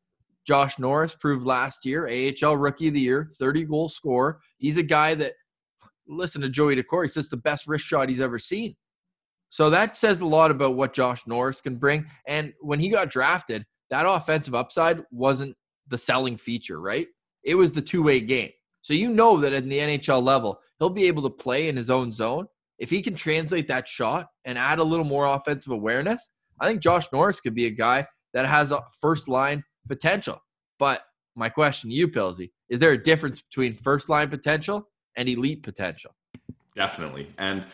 Josh 0.46 0.80
Norris 0.80 1.16
proved 1.16 1.46
last 1.46 1.86
year 1.86 2.08
AHL 2.08 2.58
Rookie 2.58 2.90
of 2.90 2.94
the 2.94 3.00
Year, 3.00 3.30
30 3.40 3.66
goal 3.66 3.90
scorer. 3.90 4.40
He's 4.58 4.78
a 4.78 4.84
guy 4.84 5.16
that, 5.16 5.34
listen 6.08 6.42
to 6.42 6.50
Joey 6.50 6.76
Daccord, 6.76 7.04
he 7.04 7.10
says 7.10 7.30
the 7.30 7.38
best 7.38 7.68
wrist 7.68 7.86
shot 7.86 8.10
he's 8.10 8.22
ever 8.22 8.40
seen. 8.40 8.76
So 9.50 9.70
that 9.70 9.98
says 9.98 10.22
a 10.22 10.26
lot 10.26 10.52
about 10.52 10.76
what 10.76 10.94
Josh 10.94 11.26
Norris 11.26 11.62
can 11.62 11.76
bring. 11.76 12.06
And 12.28 12.54
when 12.62 12.80
he 12.80 12.90
got 12.90 13.10
drafted, 13.10 13.66
that 13.90 14.06
offensive 14.08 14.54
upside 14.54 15.04
wasn't 15.12 15.56
the 15.88 15.98
selling 15.98 16.38
feature, 16.38 16.80
right? 16.80 17.08
It 17.44 17.56
was 17.56 17.72
the 17.72 17.82
two 17.82 18.04
way 18.04 18.20
game. 18.20 18.52
So 18.82 18.94
you 18.94 19.10
know 19.10 19.38
that 19.38 19.54
in 19.54 19.68
the 19.68 19.80
NHL 19.80 20.24
level, 20.24 20.60
he'll 20.78 20.90
be 20.90 21.06
able 21.06 21.24
to 21.24 21.30
play 21.30 21.68
in 21.68 21.76
his 21.76 21.90
own 21.90 22.12
zone. 22.12 22.48
If 22.80 22.90
he 22.90 23.02
can 23.02 23.16
translate 23.16 23.68
that 23.68 23.88
shot 23.88 24.28
and 24.46 24.58
add 24.58 24.80
a 24.80 24.84
little 24.84 25.06
more 25.06 25.26
offensive 25.26 25.72
awareness, 25.72 26.30
I 26.60 26.68
think 26.68 26.82
Josh 26.82 27.06
Norris 27.12 27.42
could 27.42 27.54
be 27.54 27.66
a 27.66 27.72
guy 27.72 28.08
that 28.34 28.46
has 28.46 28.72
a 28.72 28.82
first 29.02 29.28
line 29.28 29.64
potential. 29.88 30.42
But 30.78 31.02
my 31.36 31.50
question 31.50 31.90
to 31.90 31.96
you, 31.96 32.08
Pilsy, 32.08 32.52
is 32.70 32.80
there 32.80 32.92
a 32.92 33.02
difference 33.02 33.42
between 33.42 33.74
first 33.74 34.10
line 34.10 34.30
potential 34.30 34.88
and 35.18 35.28
elite 35.28 35.64
potential? 35.64 36.12
Definitely. 36.76 37.28
And 37.38 37.68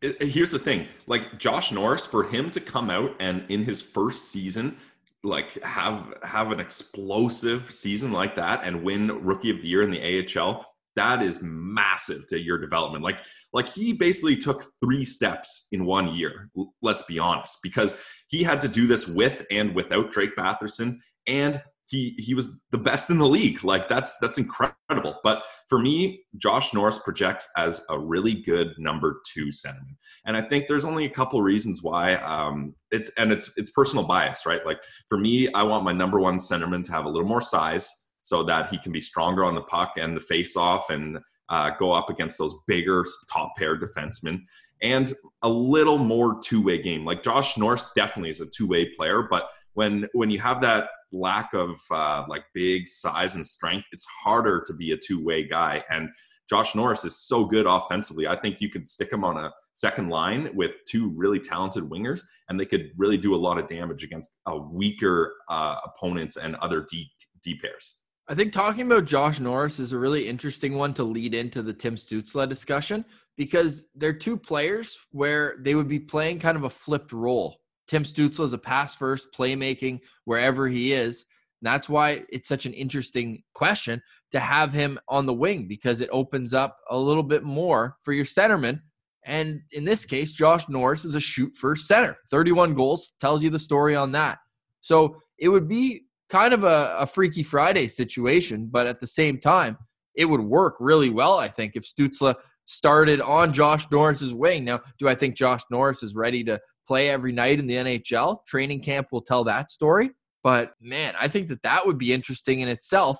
it, 0.00 0.22
here's 0.22 0.50
the 0.50 0.58
thing 0.58 0.86
like 1.06 1.38
Josh 1.38 1.72
Norris, 1.72 2.06
for 2.06 2.24
him 2.24 2.50
to 2.52 2.60
come 2.60 2.90
out 2.90 3.14
and 3.20 3.44
in 3.48 3.64
his 3.64 3.82
first 3.82 4.30
season, 4.30 4.76
like 5.22 5.60
have 5.62 6.14
have 6.22 6.52
an 6.52 6.60
explosive 6.60 7.70
season 7.70 8.12
like 8.12 8.36
that 8.36 8.60
and 8.62 8.82
win 8.82 9.24
rookie 9.24 9.50
of 9.50 9.60
the 9.60 9.68
year 9.68 9.82
in 9.82 9.90
the 9.90 10.38
AHL 10.38 10.64
that 10.96 11.22
is 11.22 11.40
massive 11.42 12.26
to 12.26 12.38
your 12.38 12.58
development 12.58 13.04
like 13.04 13.20
like 13.52 13.68
he 13.68 13.92
basically 13.92 14.36
took 14.36 14.64
three 14.82 15.04
steps 15.04 15.68
in 15.72 15.84
one 15.84 16.14
year 16.14 16.50
let's 16.82 17.02
be 17.04 17.18
honest 17.18 17.58
because 17.62 17.96
he 18.28 18.42
had 18.42 18.60
to 18.60 18.68
do 18.68 18.86
this 18.86 19.06
with 19.06 19.44
and 19.50 19.74
without 19.74 20.10
Drake 20.10 20.34
Batherson 20.36 20.96
and 21.28 21.62
he 21.88 22.14
he 22.18 22.34
was 22.34 22.60
the 22.72 22.78
best 22.78 23.10
in 23.10 23.18
the 23.18 23.28
league. 23.28 23.62
Like 23.64 23.88
that's 23.88 24.16
that's 24.18 24.38
incredible. 24.38 25.18
But 25.22 25.42
for 25.68 25.78
me, 25.78 26.24
Josh 26.36 26.74
Norris 26.74 26.98
projects 26.98 27.48
as 27.56 27.84
a 27.90 27.98
really 27.98 28.34
good 28.34 28.74
number 28.78 29.20
two 29.32 29.46
centerman, 29.46 29.96
and 30.24 30.36
I 30.36 30.42
think 30.42 30.66
there's 30.66 30.84
only 30.84 31.04
a 31.04 31.10
couple 31.10 31.40
reasons 31.42 31.82
why. 31.82 32.16
Um, 32.16 32.74
it's 32.90 33.10
and 33.18 33.32
it's 33.32 33.52
it's 33.56 33.70
personal 33.70 34.04
bias, 34.04 34.46
right? 34.46 34.64
Like 34.66 34.78
for 35.08 35.18
me, 35.18 35.52
I 35.52 35.62
want 35.62 35.84
my 35.84 35.92
number 35.92 36.20
one 36.20 36.38
centerman 36.38 36.84
to 36.84 36.92
have 36.92 37.04
a 37.04 37.08
little 37.08 37.28
more 37.28 37.40
size 37.40 38.05
so 38.26 38.42
that 38.42 38.68
he 38.70 38.78
can 38.78 38.90
be 38.90 39.00
stronger 39.00 39.44
on 39.44 39.54
the 39.54 39.60
puck 39.62 39.92
and 39.98 40.16
the 40.16 40.20
face 40.20 40.56
off 40.56 40.90
and 40.90 41.16
uh, 41.48 41.70
go 41.78 41.92
up 41.92 42.10
against 42.10 42.38
those 42.38 42.56
bigger 42.66 43.04
top 43.32 43.52
pair 43.56 43.78
defensemen 43.78 44.40
and 44.82 45.14
a 45.42 45.48
little 45.48 45.96
more 45.96 46.40
two 46.42 46.60
way 46.60 46.82
game. 46.82 47.04
Like 47.04 47.22
Josh 47.22 47.56
Norris 47.56 47.92
definitely 47.94 48.30
is 48.30 48.40
a 48.40 48.50
two 48.50 48.66
way 48.66 48.86
player, 48.96 49.28
but 49.30 49.48
when 49.74 50.08
when 50.12 50.28
you 50.28 50.40
have 50.40 50.60
that 50.62 50.88
lack 51.12 51.54
of 51.54 51.78
uh, 51.92 52.24
like 52.28 52.42
big 52.52 52.88
size 52.88 53.36
and 53.36 53.46
strength, 53.46 53.86
it's 53.92 54.04
harder 54.24 54.60
to 54.66 54.74
be 54.74 54.90
a 54.90 54.96
two 54.96 55.24
way 55.24 55.46
guy. 55.46 55.84
And 55.88 56.08
Josh 56.50 56.74
Norris 56.74 57.04
is 57.04 57.16
so 57.16 57.44
good 57.44 57.66
offensively. 57.66 58.26
I 58.26 58.34
think 58.34 58.60
you 58.60 58.70
could 58.70 58.88
stick 58.88 59.12
him 59.12 59.22
on 59.22 59.36
a 59.36 59.52
second 59.74 60.08
line 60.08 60.50
with 60.52 60.72
two 60.88 61.10
really 61.14 61.38
talented 61.38 61.84
wingers, 61.84 62.22
and 62.48 62.58
they 62.58 62.66
could 62.66 62.90
really 62.96 63.18
do 63.18 63.36
a 63.36 63.42
lot 63.46 63.56
of 63.56 63.68
damage 63.68 64.02
against 64.02 64.30
a 64.46 64.58
weaker 64.58 65.32
uh, 65.48 65.76
opponents 65.84 66.36
and 66.36 66.56
other 66.56 66.84
D 66.90 67.08
D 67.44 67.56
pairs. 67.56 68.00
I 68.28 68.34
think 68.34 68.52
talking 68.52 68.86
about 68.86 69.04
Josh 69.04 69.38
Norris 69.38 69.78
is 69.78 69.92
a 69.92 69.98
really 69.98 70.26
interesting 70.26 70.74
one 70.74 70.92
to 70.94 71.04
lead 71.04 71.32
into 71.32 71.62
the 71.62 71.72
Tim 71.72 71.94
Stützle 71.94 72.48
discussion 72.48 73.04
because 73.36 73.84
they're 73.94 74.12
two 74.12 74.36
players 74.36 74.98
where 75.12 75.56
they 75.60 75.76
would 75.76 75.86
be 75.86 76.00
playing 76.00 76.40
kind 76.40 76.56
of 76.56 76.64
a 76.64 76.70
flipped 76.70 77.12
role. 77.12 77.60
Tim 77.86 78.02
Stützle 78.02 78.44
is 78.44 78.52
a 78.52 78.58
pass 78.58 78.96
first 78.96 79.28
playmaking 79.32 80.00
wherever 80.24 80.66
he 80.66 80.92
is. 80.92 81.24
And 81.60 81.72
that's 81.72 81.88
why 81.88 82.24
it's 82.28 82.48
such 82.48 82.66
an 82.66 82.74
interesting 82.74 83.44
question 83.54 84.02
to 84.32 84.40
have 84.40 84.72
him 84.72 84.98
on 85.08 85.26
the 85.26 85.32
wing 85.32 85.68
because 85.68 86.00
it 86.00 86.10
opens 86.10 86.52
up 86.52 86.78
a 86.90 86.98
little 86.98 87.22
bit 87.22 87.44
more 87.44 87.96
for 88.02 88.12
your 88.12 88.24
centerman. 88.24 88.80
And 89.24 89.60
in 89.70 89.84
this 89.84 90.04
case, 90.04 90.32
Josh 90.32 90.68
Norris 90.68 91.04
is 91.04 91.14
a 91.14 91.20
shoot 91.20 91.54
first 91.54 91.86
center. 91.86 92.16
31 92.32 92.74
goals 92.74 93.12
tells 93.20 93.44
you 93.44 93.50
the 93.50 93.58
story 93.60 93.94
on 93.94 94.10
that. 94.12 94.38
So 94.80 95.16
it 95.38 95.48
would 95.48 95.68
be 95.68 96.05
kind 96.28 96.52
of 96.52 96.64
a, 96.64 96.96
a 96.98 97.06
Freaky 97.06 97.42
Friday 97.42 97.88
situation, 97.88 98.68
but 98.70 98.86
at 98.86 99.00
the 99.00 99.06
same 99.06 99.38
time, 99.38 99.76
it 100.14 100.24
would 100.24 100.40
work 100.40 100.76
really 100.80 101.10
well, 101.10 101.38
I 101.38 101.48
think, 101.48 101.72
if 101.74 101.84
Stützle 101.84 102.34
started 102.64 103.20
on 103.20 103.52
Josh 103.52 103.90
Norris's 103.90 104.34
wing. 104.34 104.64
Now, 104.64 104.80
do 104.98 105.08
I 105.08 105.14
think 105.14 105.36
Josh 105.36 105.62
Norris 105.70 106.02
is 106.02 106.14
ready 106.14 106.42
to 106.44 106.60
play 106.86 107.10
every 107.10 107.32
night 107.32 107.58
in 107.58 107.66
the 107.66 107.74
NHL. 107.74 108.44
Training 108.46 108.80
camp 108.80 109.08
will 109.12 109.20
tell 109.20 109.44
that 109.44 109.70
story. 109.70 110.10
But 110.42 110.74
man, 110.80 111.14
I 111.20 111.28
think 111.28 111.48
that 111.48 111.62
that 111.62 111.86
would 111.86 111.98
be 111.98 112.12
interesting 112.12 112.60
in 112.60 112.68
itself. 112.68 113.18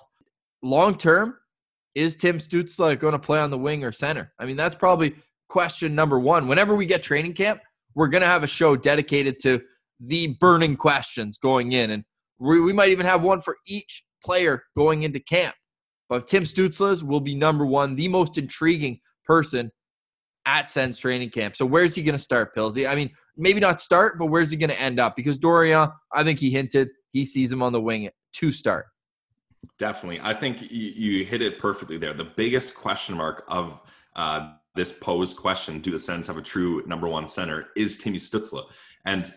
Long 0.63 0.95
term, 0.95 1.35
is 1.93 2.15
Tim 2.15 2.39
Stützle 2.39 2.97
going 2.99 3.13
to 3.13 3.19
play 3.19 3.39
on 3.39 3.49
the 3.49 3.57
wing 3.57 3.83
or 3.83 3.91
center? 3.91 4.31
I 4.39 4.45
mean, 4.45 4.55
that's 4.55 4.75
probably 4.75 5.15
question 5.49 5.95
number 5.95 6.19
one. 6.19 6.47
Whenever 6.47 6.75
we 6.75 6.85
get 6.85 7.03
training 7.03 7.33
camp, 7.33 7.59
we're 7.95 8.07
going 8.07 8.21
to 8.21 8.27
have 8.27 8.43
a 8.43 8.47
show 8.47 8.75
dedicated 8.75 9.39
to 9.41 9.61
the 9.99 10.37
burning 10.39 10.75
questions 10.75 11.37
going 11.37 11.71
in. 11.71 11.89
And 11.91 12.03
we, 12.39 12.59
we 12.59 12.73
might 12.73 12.89
even 12.89 13.05
have 13.05 13.21
one 13.21 13.41
for 13.41 13.57
each 13.67 14.03
player 14.23 14.63
going 14.75 15.03
into 15.03 15.19
camp. 15.19 15.55
But 16.09 16.27
Tim 16.27 16.43
Stützle's 16.43 17.03
will 17.03 17.19
be 17.19 17.35
number 17.35 17.65
one, 17.65 17.95
the 17.95 18.07
most 18.07 18.37
intriguing 18.37 18.99
person 19.25 19.71
at 20.45 20.69
Sens 20.69 20.97
training 20.97 21.29
camp. 21.29 21.55
So 21.55 21.65
where's 21.65 21.93
he 21.93 22.01
going 22.03 22.15
to 22.15 22.21
start, 22.21 22.55
Pillsy? 22.55 22.89
I 22.89 22.95
mean, 22.95 23.09
maybe 23.35 23.59
not 23.59 23.81
start, 23.81 24.17
but 24.17 24.27
where's 24.27 24.49
he 24.49 24.55
going 24.55 24.69
to 24.69 24.81
end 24.81 24.99
up? 24.99 25.15
Because 25.15 25.37
Dorion, 25.37 25.91
I 26.13 26.23
think 26.23 26.39
he 26.39 26.49
hinted 26.49 26.89
he 27.11 27.25
sees 27.25 27.51
him 27.51 27.63
on 27.63 27.73
the 27.73 27.81
wing 27.81 28.09
to 28.33 28.51
start. 28.51 28.85
Definitely. 29.79 30.19
I 30.21 30.33
think 30.33 30.61
you, 30.61 30.69
you 30.69 31.25
hit 31.25 31.41
it 31.41 31.59
perfectly 31.59 31.97
there. 31.97 32.13
The 32.13 32.31
biggest 32.35 32.75
question 32.75 33.15
mark 33.15 33.43
of 33.47 33.81
uh, 34.15 34.53
this 34.75 34.91
posed 34.91 35.35
question, 35.35 35.79
do 35.79 35.91
the 35.91 35.99
Sens 35.99 36.27
have 36.27 36.37
a 36.37 36.41
true 36.41 36.83
number 36.85 37.07
one 37.07 37.27
center, 37.27 37.69
is 37.75 37.97
Timmy 37.97 38.17
Stützle. 38.17 38.69
And 39.05 39.33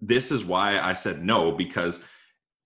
this 0.00 0.32
is 0.32 0.44
why 0.44 0.80
I 0.80 0.92
said 0.94 1.22
no, 1.22 1.52
because 1.52 2.00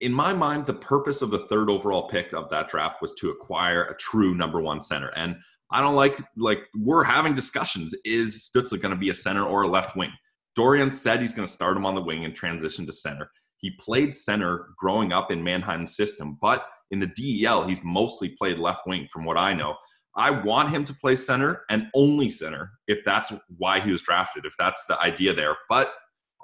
in 0.00 0.12
my 0.12 0.32
mind, 0.32 0.66
the 0.66 0.74
purpose 0.74 1.22
of 1.22 1.30
the 1.30 1.38
third 1.38 1.70
overall 1.70 2.08
pick 2.08 2.32
of 2.32 2.50
that 2.50 2.68
draft 2.68 3.00
was 3.00 3.12
to 3.14 3.30
acquire 3.30 3.84
a 3.84 3.96
true 3.96 4.34
number 4.34 4.60
one 4.60 4.82
center. 4.82 5.08
And 5.16 5.36
I 5.70 5.80
don't 5.80 5.96
like 5.96 6.18
like 6.36 6.60
we're 6.74 7.04
having 7.04 7.34
discussions. 7.34 7.94
Is 8.04 8.50
Stützle 8.50 8.80
going 8.80 8.94
to 8.94 9.00
be 9.00 9.10
a 9.10 9.14
center 9.14 9.44
or 9.44 9.62
a 9.62 9.68
left 9.68 9.96
wing? 9.96 10.12
Dorion 10.56 10.92
said 10.92 11.20
he's 11.20 11.34
going 11.34 11.46
to 11.46 11.52
start 11.52 11.76
him 11.76 11.86
on 11.86 11.94
the 11.94 12.02
wing 12.02 12.24
and 12.24 12.34
transition 12.34 12.86
to 12.86 12.92
center. 12.92 13.30
He 13.58 13.70
played 13.70 14.14
center 14.14 14.68
growing 14.78 15.12
up 15.12 15.30
in 15.30 15.42
Mannheim's 15.42 15.96
system, 15.96 16.38
but 16.40 16.66
in 16.90 17.00
the 17.00 17.06
DEL, 17.42 17.66
he's 17.66 17.82
mostly 17.82 18.28
played 18.28 18.58
left 18.58 18.86
wing, 18.86 19.08
from 19.10 19.24
what 19.24 19.36
I 19.36 19.54
know. 19.54 19.76
I 20.16 20.30
want 20.30 20.70
him 20.70 20.84
to 20.86 20.94
play 20.94 21.16
center 21.16 21.64
and 21.68 21.88
only 21.94 22.30
center 22.30 22.70
if 22.86 23.04
that's 23.04 23.32
why 23.58 23.80
he 23.80 23.90
was 23.90 24.02
drafted, 24.02 24.46
if 24.46 24.54
that's 24.58 24.86
the 24.86 24.98
idea 25.00 25.34
there. 25.34 25.56
But 25.68 25.92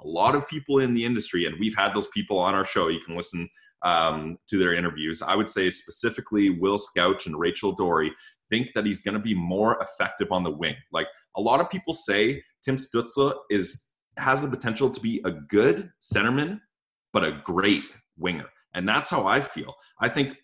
a 0.03 0.07
lot 0.07 0.35
of 0.35 0.47
people 0.47 0.79
in 0.79 0.93
the 0.93 1.05
industry, 1.05 1.45
and 1.45 1.55
we've 1.59 1.75
had 1.75 1.93
those 1.93 2.07
people 2.07 2.37
on 2.37 2.55
our 2.55 2.65
show. 2.65 2.87
You 2.87 2.99
can 2.99 3.15
listen 3.15 3.49
um, 3.83 4.37
to 4.49 4.57
their 4.57 4.73
interviews. 4.73 5.21
I 5.21 5.35
would 5.35 5.49
say 5.49 5.69
specifically 5.69 6.49
Will 6.49 6.77
Scouch 6.77 7.25
and 7.25 7.37
Rachel 7.37 7.73
Doerrie 7.73 8.11
think 8.49 8.69
that 8.73 8.85
he's 8.85 9.01
going 9.01 9.15
to 9.15 9.19
be 9.19 9.33
more 9.33 9.81
effective 9.81 10.31
on 10.31 10.43
the 10.43 10.51
wing. 10.51 10.75
Like 10.91 11.07
a 11.35 11.41
lot 11.41 11.59
of 11.59 11.69
people 11.69 11.93
say, 11.93 12.43
Tim 12.63 12.77
Stützle 12.77 13.35
is 13.49 13.89
has 14.17 14.41
the 14.41 14.47
potential 14.47 14.89
to 14.91 15.01
be 15.01 15.21
a 15.25 15.31
good 15.31 15.91
centerman, 16.01 16.59
but 17.11 17.23
a 17.23 17.41
great 17.43 17.83
winger, 18.17 18.45
and 18.73 18.87
that's 18.87 19.09
how 19.09 19.25
I 19.25 19.41
feel. 19.41 19.73
I 19.99 20.09
think 20.09 20.37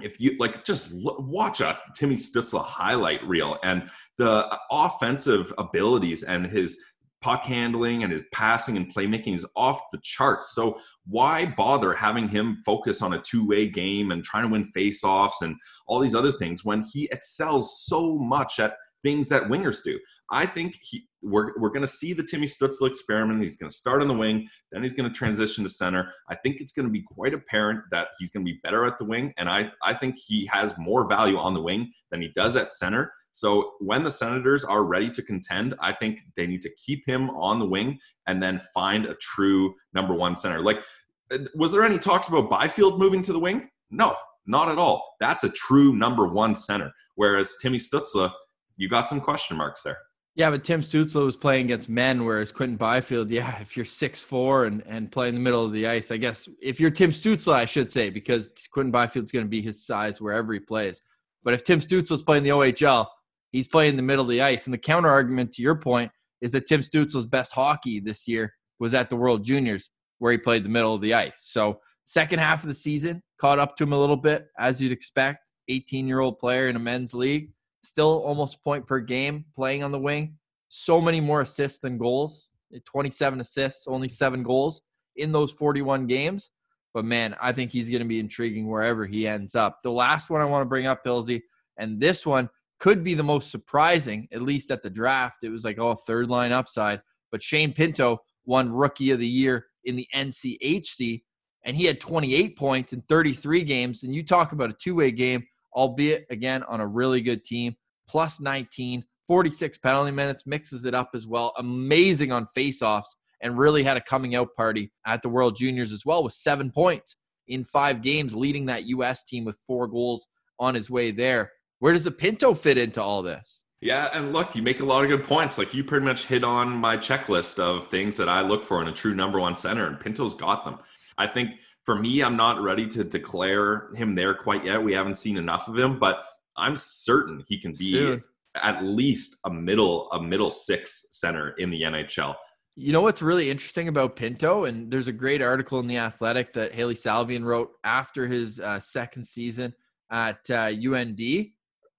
if 0.00 0.18
you 0.18 0.36
like 0.38 0.64
just 0.64 0.88
watch 0.92 1.60
a 1.60 1.78
Timmy 1.94 2.16
Stützle 2.16 2.64
highlight 2.64 3.22
reel 3.24 3.58
and 3.62 3.88
the 4.18 4.58
offensive 4.70 5.52
abilities 5.58 6.22
and 6.22 6.46
his 6.46 6.78
puck 7.22 7.44
handling 7.44 8.02
and 8.02 8.12
his 8.12 8.24
passing 8.32 8.76
and 8.76 8.92
playmaking 8.94 9.34
is 9.34 9.46
off 9.56 9.80
the 9.92 10.00
charts. 10.02 10.54
So 10.54 10.78
why 11.06 11.46
bother 11.46 11.94
having 11.94 12.28
him 12.28 12.58
focus 12.66 13.00
on 13.00 13.14
a 13.14 13.22
two-way 13.22 13.68
game 13.68 14.10
and 14.10 14.24
trying 14.24 14.42
to 14.42 14.48
win 14.48 14.64
face-offs 14.64 15.40
and 15.42 15.56
all 15.86 16.00
these 16.00 16.14
other 16.14 16.32
things 16.32 16.64
when 16.64 16.82
he 16.92 17.08
excels 17.12 17.84
so 17.86 18.18
much 18.18 18.58
at 18.58 18.74
things 19.02 19.28
that 19.28 19.44
wingers 19.44 19.82
do. 19.82 19.98
I 20.30 20.46
think 20.46 20.78
he, 20.80 21.06
we're, 21.22 21.52
we're 21.58 21.70
going 21.70 21.82
to 21.82 21.88
see 21.88 22.12
the 22.12 22.22
Timmy 22.22 22.46
Stützle 22.46 22.86
experiment. 22.86 23.42
He's 23.42 23.56
going 23.56 23.68
to 23.68 23.74
start 23.74 24.00
on 24.00 24.08
the 24.08 24.14
wing, 24.14 24.48
then 24.70 24.82
he's 24.82 24.94
going 24.94 25.08
to 25.10 25.14
transition 25.14 25.64
to 25.64 25.70
center. 25.70 26.12
I 26.30 26.36
think 26.36 26.60
it's 26.60 26.72
going 26.72 26.86
to 26.86 26.92
be 26.92 27.02
quite 27.02 27.34
apparent 27.34 27.80
that 27.90 28.08
he's 28.18 28.30
going 28.30 28.46
to 28.46 28.50
be 28.50 28.60
better 28.62 28.86
at 28.86 28.98
the 28.98 29.04
wing, 29.04 29.32
and 29.36 29.48
I, 29.48 29.70
I 29.82 29.94
think 29.94 30.16
he 30.24 30.46
has 30.46 30.76
more 30.78 31.08
value 31.08 31.36
on 31.36 31.54
the 31.54 31.62
wing 31.62 31.92
than 32.10 32.22
he 32.22 32.28
does 32.28 32.56
at 32.56 32.72
center. 32.72 33.12
So 33.32 33.72
when 33.80 34.04
the 34.04 34.10
Senators 34.10 34.64
are 34.64 34.84
ready 34.84 35.10
to 35.10 35.22
contend, 35.22 35.74
I 35.80 35.92
think 35.92 36.20
they 36.36 36.46
need 36.46 36.60
to 36.62 36.70
keep 36.74 37.06
him 37.06 37.30
on 37.30 37.58
the 37.58 37.66
wing 37.66 37.98
and 38.26 38.42
then 38.42 38.60
find 38.74 39.06
a 39.06 39.14
true 39.14 39.74
number 39.94 40.14
one 40.14 40.36
center. 40.36 40.60
Like, 40.60 40.84
uh, 41.32 41.38
was 41.54 41.72
there 41.72 41.82
any 41.82 41.98
talks 41.98 42.28
about 42.28 42.50
Byfield 42.50 42.98
moving 42.98 43.22
to 43.22 43.32
the 43.32 43.38
wing? 43.38 43.70
No, 43.90 44.14
not 44.46 44.68
at 44.68 44.78
all. 44.78 45.16
That's 45.20 45.44
a 45.44 45.48
true 45.48 45.96
number 45.96 46.26
one 46.26 46.54
center. 46.56 46.92
Whereas 47.14 47.56
Timmy 47.60 47.78
Stützle, 47.78 48.32
you 48.76 48.88
got 48.88 49.08
some 49.08 49.20
question 49.20 49.56
marks 49.56 49.82
there. 49.82 49.98
Yeah, 50.34 50.50
but 50.50 50.64
Tim 50.64 50.80
Stützle 50.80 51.26
was 51.26 51.36
playing 51.36 51.66
against 51.66 51.90
men, 51.90 52.24
whereas 52.24 52.52
Quinton 52.52 52.78
Byfield, 52.78 53.30
yeah, 53.30 53.60
if 53.60 53.76
you're 53.76 53.84
six 53.84 54.20
four 54.20 54.64
and, 54.64 54.82
and 54.86 55.12
play 55.12 55.28
in 55.28 55.34
the 55.34 55.40
middle 55.40 55.64
of 55.64 55.72
the 55.72 55.86
ice, 55.86 56.10
I 56.10 56.16
guess 56.16 56.48
if 56.62 56.80
you're 56.80 56.90
Tim 56.90 57.10
Stützle, 57.10 57.52
I 57.52 57.66
should 57.66 57.90
say, 57.90 58.08
because 58.08 58.48
Quinton 58.70 58.90
Byfield's 58.90 59.30
going 59.30 59.44
to 59.44 59.50
be 59.50 59.60
his 59.60 59.86
size 59.86 60.22
wherever 60.22 60.54
he 60.54 60.58
plays. 60.58 61.02
But 61.44 61.52
if 61.52 61.64
Tim 61.64 61.80
Stützle's 61.80 62.22
playing 62.22 62.44
the 62.44 62.50
OHL, 62.50 63.08
he's 63.52 63.68
playing 63.68 63.90
in 63.90 63.96
the 63.96 64.02
middle 64.02 64.24
of 64.24 64.30
the 64.30 64.42
ice. 64.42 64.66
And 64.66 64.74
the 64.74 64.78
counter 64.78 65.08
argument 65.08 65.52
to 65.52 65.62
your 65.62 65.76
point 65.76 66.10
is 66.40 66.52
that 66.52 66.66
Tim 66.66 66.80
Stützle's 66.80 67.26
best 67.26 67.52
hockey 67.52 68.00
this 68.00 68.26
year 68.26 68.52
was 68.80 68.94
at 68.94 69.10
the 69.10 69.16
World 69.16 69.44
Juniors, 69.44 69.90
where 70.18 70.32
he 70.32 70.38
played 70.38 70.64
the 70.64 70.68
middle 70.68 70.94
of 70.94 71.00
the 71.00 71.14
ice. 71.14 71.38
So 71.40 71.78
second 72.04 72.40
half 72.40 72.62
of 72.62 72.68
the 72.68 72.74
season 72.74 73.22
caught 73.38 73.58
up 73.58 73.76
to 73.76 73.84
him 73.84 73.92
a 73.92 74.00
little 74.00 74.16
bit, 74.16 74.48
as 74.58 74.82
you'd 74.82 74.92
expect. 74.92 75.50
18 75.68 76.08
year 76.08 76.18
old 76.20 76.40
player 76.40 76.68
in 76.68 76.74
a 76.74 76.80
men's 76.80 77.14
league 77.14 77.52
still 77.82 78.22
almost 78.24 78.62
point 78.62 78.86
per 78.86 79.00
game 79.00 79.44
playing 79.54 79.82
on 79.82 79.92
the 79.92 79.98
wing. 79.98 80.36
So 80.68 81.00
many 81.00 81.20
more 81.20 81.42
assists 81.42 81.78
than 81.78 81.98
goals. 81.98 82.50
27 82.86 83.40
assists, 83.40 83.86
only 83.86 84.08
seven 84.08 84.42
goals 84.42 84.80
in 85.16 85.30
those 85.30 85.50
41 85.52 86.06
games. 86.06 86.50
But 86.94 87.04
man, 87.04 87.36
I 87.40 87.52
think 87.52 87.70
he's 87.70 87.90
going 87.90 88.02
to 88.02 88.08
be 88.08 88.20
intriguing 88.20 88.68
wherever 88.68 89.04
he 89.04 89.26
ends 89.26 89.54
up. 89.54 89.80
The 89.82 89.90
last 89.90 90.30
one 90.30 90.40
I 90.40 90.46
want 90.46 90.62
to 90.62 90.68
bring 90.68 90.86
up, 90.86 91.04
Pilsy, 91.04 91.42
and 91.76 92.00
this 92.00 92.24
one 92.24 92.48
could 92.82 93.04
be 93.04 93.14
the 93.14 93.22
most 93.22 93.52
surprising, 93.52 94.26
at 94.32 94.42
least 94.42 94.72
at 94.72 94.82
the 94.82 94.90
draft. 94.90 95.44
It 95.44 95.50
was 95.50 95.64
like, 95.64 95.78
oh, 95.78 95.94
third 95.94 96.28
line 96.28 96.50
upside. 96.50 97.00
But 97.30 97.42
Shane 97.42 97.72
Pinto 97.72 98.18
won 98.44 98.72
Rookie 98.72 99.12
of 99.12 99.20
the 99.20 99.26
Year 99.26 99.66
in 99.84 99.94
the 99.94 100.08
NCHC, 100.12 101.22
and 101.64 101.76
he 101.76 101.84
had 101.84 102.00
28 102.00 102.58
points 102.58 102.92
in 102.92 103.02
33 103.08 103.62
games. 103.62 104.02
And 104.02 104.12
you 104.12 104.24
talk 104.24 104.50
about 104.50 104.70
a 104.70 104.74
two 104.74 104.96
way 104.96 105.12
game 105.12 105.44
albeit 105.74 106.26
again 106.30 106.62
on 106.64 106.80
a 106.80 106.86
really 106.86 107.20
good 107.20 107.44
team. 107.44 107.74
Plus 108.08 108.40
19, 108.40 109.04
46 109.26 109.78
penalty 109.78 110.10
minutes, 110.10 110.42
mixes 110.46 110.84
it 110.84 110.94
up 110.94 111.10
as 111.14 111.26
well. 111.26 111.52
Amazing 111.58 112.32
on 112.32 112.46
faceoffs 112.56 113.06
and 113.40 113.58
really 113.58 113.82
had 113.82 113.96
a 113.96 114.00
coming 114.00 114.34
out 114.34 114.48
party 114.56 114.92
at 115.06 115.22
the 115.22 115.28
World 115.28 115.56
Juniors 115.56 115.92
as 115.92 116.04
well 116.04 116.22
with 116.22 116.32
seven 116.32 116.70
points 116.70 117.16
in 117.48 117.64
five 117.64 118.02
games, 118.02 118.34
leading 118.34 118.66
that 118.66 118.86
U.S. 118.86 119.24
team 119.24 119.44
with 119.44 119.58
four 119.66 119.86
goals 119.86 120.26
on 120.58 120.74
his 120.74 120.90
way 120.90 121.10
there. 121.10 121.50
Where 121.82 121.92
does 121.92 122.04
the 122.04 122.12
Pinto 122.12 122.54
fit 122.54 122.78
into 122.78 123.02
all 123.02 123.22
this? 123.24 123.64
Yeah, 123.80 124.08
and 124.14 124.32
look, 124.32 124.54
you 124.54 124.62
make 124.62 124.78
a 124.78 124.84
lot 124.84 125.02
of 125.02 125.10
good 125.10 125.24
points. 125.24 125.58
Like 125.58 125.74
you 125.74 125.82
pretty 125.82 126.06
much 126.06 126.26
hit 126.26 126.44
on 126.44 126.68
my 126.68 126.96
checklist 126.96 127.58
of 127.58 127.88
things 127.88 128.16
that 128.18 128.28
I 128.28 128.42
look 128.42 128.64
for 128.64 128.80
in 128.80 128.86
a 128.86 128.92
true 128.92 129.16
number 129.16 129.40
one 129.40 129.56
center, 129.56 129.88
and 129.88 129.98
Pinto's 129.98 130.32
got 130.32 130.64
them. 130.64 130.78
I 131.18 131.26
think 131.26 131.50
for 131.82 131.98
me, 131.98 132.22
I'm 132.22 132.36
not 132.36 132.62
ready 132.62 132.86
to 132.90 133.02
declare 133.02 133.88
him 133.96 134.14
there 134.14 134.32
quite 134.32 134.64
yet. 134.64 134.80
We 134.80 134.92
haven't 134.92 135.16
seen 135.16 135.36
enough 135.36 135.66
of 135.66 135.76
him, 135.76 135.98
but 135.98 136.24
I'm 136.56 136.76
certain 136.76 137.42
he 137.48 137.58
can 137.58 137.72
be 137.72 137.90
Soon. 137.90 138.22
at 138.54 138.84
least 138.84 139.40
a 139.44 139.50
middle 139.50 140.08
a 140.12 140.22
middle 140.22 140.52
six 140.52 141.08
center 141.10 141.48
in 141.58 141.68
the 141.68 141.82
NHL. 141.82 142.36
You 142.76 142.92
know 142.92 143.00
what's 143.00 143.22
really 143.22 143.50
interesting 143.50 143.88
about 143.88 144.14
Pinto, 144.14 144.66
and 144.66 144.88
there's 144.88 145.08
a 145.08 145.12
great 145.12 145.42
article 145.42 145.80
in 145.80 145.88
the 145.88 145.98
Athletic 145.98 146.52
that 146.52 146.76
Hailey 146.76 146.94
Salvian 146.94 147.42
wrote 147.42 147.72
after 147.82 148.28
his 148.28 148.60
uh, 148.60 148.78
second 148.78 149.26
season 149.26 149.74
at 150.12 150.48
uh, 150.48 150.70
UND, 150.70 151.20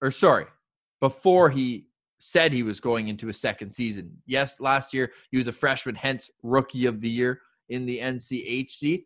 or 0.04 0.12
sorry, 0.12 0.46
before 1.02 1.50
he 1.50 1.88
said 2.20 2.54
he 2.54 2.62
was 2.62 2.80
going 2.80 3.08
into 3.08 3.30
a 3.30 3.34
second 3.34 3.72
season. 3.74 4.16
Yes, 4.28 4.60
last 4.60 4.94
year 4.94 5.12
he 5.32 5.38
was 5.38 5.48
a 5.48 5.52
freshman, 5.52 5.96
hence 5.96 6.30
rookie 6.44 6.86
of 6.86 7.02
the 7.02 7.10
year 7.10 7.42
in 7.70 7.88
the 7.88 7.98
NCHC 7.98 9.06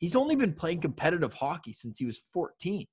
he's 0.00 0.16
only 0.16 0.34
been 0.34 0.52
playing 0.52 0.80
competitive 0.80 1.34
hockey 1.34 1.72
since 1.72 1.98
he 1.98 2.06
was 2.06 2.18
14. 2.18 2.86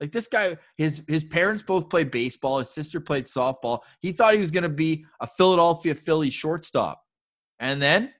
Like 0.00 0.12
this 0.12 0.28
guy, 0.28 0.56
his 0.78 1.02
his 1.08 1.24
parents 1.24 1.62
both 1.62 1.90
played 1.90 2.10
baseball. 2.10 2.58
His 2.58 2.70
sister 2.70 3.00
played 3.00 3.26
softball. 3.26 3.80
He 4.00 4.12
thought 4.12 4.32
he 4.32 4.40
was 4.40 4.50
going 4.50 4.62
to 4.62 4.70
be 4.70 5.04
a 5.20 5.26
Philadelphia 5.26 5.94
Phillies 5.94 6.32
shortstop, 6.32 7.02
and 7.58 7.82
then 7.82 8.10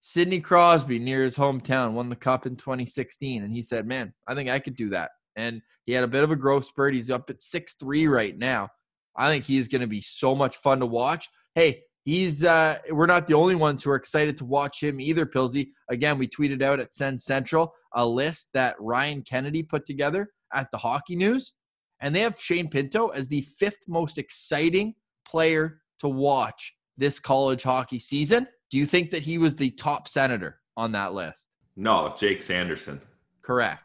Sidney 0.00 0.40
Crosby, 0.40 0.98
near 0.98 1.22
his 1.22 1.36
hometown, 1.36 1.92
won 1.92 2.08
the 2.08 2.16
cup 2.16 2.46
in 2.46 2.56
2016, 2.56 3.42
and 3.42 3.52
he 3.52 3.60
said, 3.60 3.86
"Man, 3.86 4.14
I 4.26 4.34
think 4.34 4.48
I 4.48 4.58
could 4.58 4.74
do 4.74 4.88
that." 4.90 5.10
And 5.36 5.62
he 5.84 5.92
had 5.92 6.04
a 6.04 6.08
bit 6.08 6.24
of 6.24 6.30
a 6.30 6.36
growth 6.36 6.64
spurt. 6.64 6.94
He's 6.94 7.10
up 7.10 7.30
at 7.30 7.42
six 7.42 7.74
three 7.74 8.06
right 8.06 8.36
now. 8.36 8.70
I 9.16 9.28
think 9.28 9.44
he's 9.44 9.68
going 9.68 9.80
to 9.80 9.86
be 9.86 10.00
so 10.00 10.34
much 10.34 10.56
fun 10.56 10.80
to 10.80 10.86
watch. 10.86 11.28
Hey, 11.54 11.82
he's 12.06 12.44
uh, 12.44 12.78
we're 12.90 13.04
not 13.04 13.26
the 13.26 13.34
only 13.34 13.56
ones 13.56 13.84
who 13.84 13.90
are 13.90 13.96
excited 13.96 14.38
to 14.38 14.46
watch 14.46 14.82
him 14.82 14.98
either 14.98 15.26
pilsy 15.26 15.68
again 15.90 16.16
we 16.16 16.26
tweeted 16.26 16.62
out 16.62 16.80
at 16.80 16.94
sens 16.94 17.24
central 17.24 17.74
a 17.94 18.06
list 18.06 18.48
that 18.54 18.74
ryan 18.80 19.20
kennedy 19.20 19.62
put 19.62 19.84
together 19.84 20.30
at 20.54 20.70
the 20.70 20.78
hockey 20.78 21.16
news 21.16 21.52
and 22.00 22.14
they 22.14 22.20
have 22.20 22.40
shane 22.40 22.70
pinto 22.70 23.08
as 23.08 23.28
the 23.28 23.42
fifth 23.58 23.82
most 23.88 24.16
exciting 24.16 24.94
player 25.28 25.80
to 25.98 26.08
watch 26.08 26.72
this 26.96 27.18
college 27.18 27.62
hockey 27.62 27.98
season 27.98 28.46
do 28.70 28.78
you 28.78 28.86
think 28.86 29.10
that 29.10 29.22
he 29.22 29.36
was 29.36 29.56
the 29.56 29.70
top 29.72 30.08
senator 30.08 30.60
on 30.76 30.92
that 30.92 31.12
list 31.12 31.48
no 31.76 32.14
jake 32.16 32.40
sanderson 32.40 33.00
correct 33.42 33.82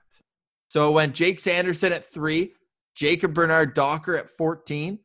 so 0.72 0.90
it 0.90 0.94
went 0.94 1.14
jake 1.14 1.40
sanderson 1.40 1.92
at 1.92 2.06
three 2.06 2.52
jacob 2.96 3.34
bernard-docker 3.34 4.16
at 4.16 4.30
14 4.38 4.98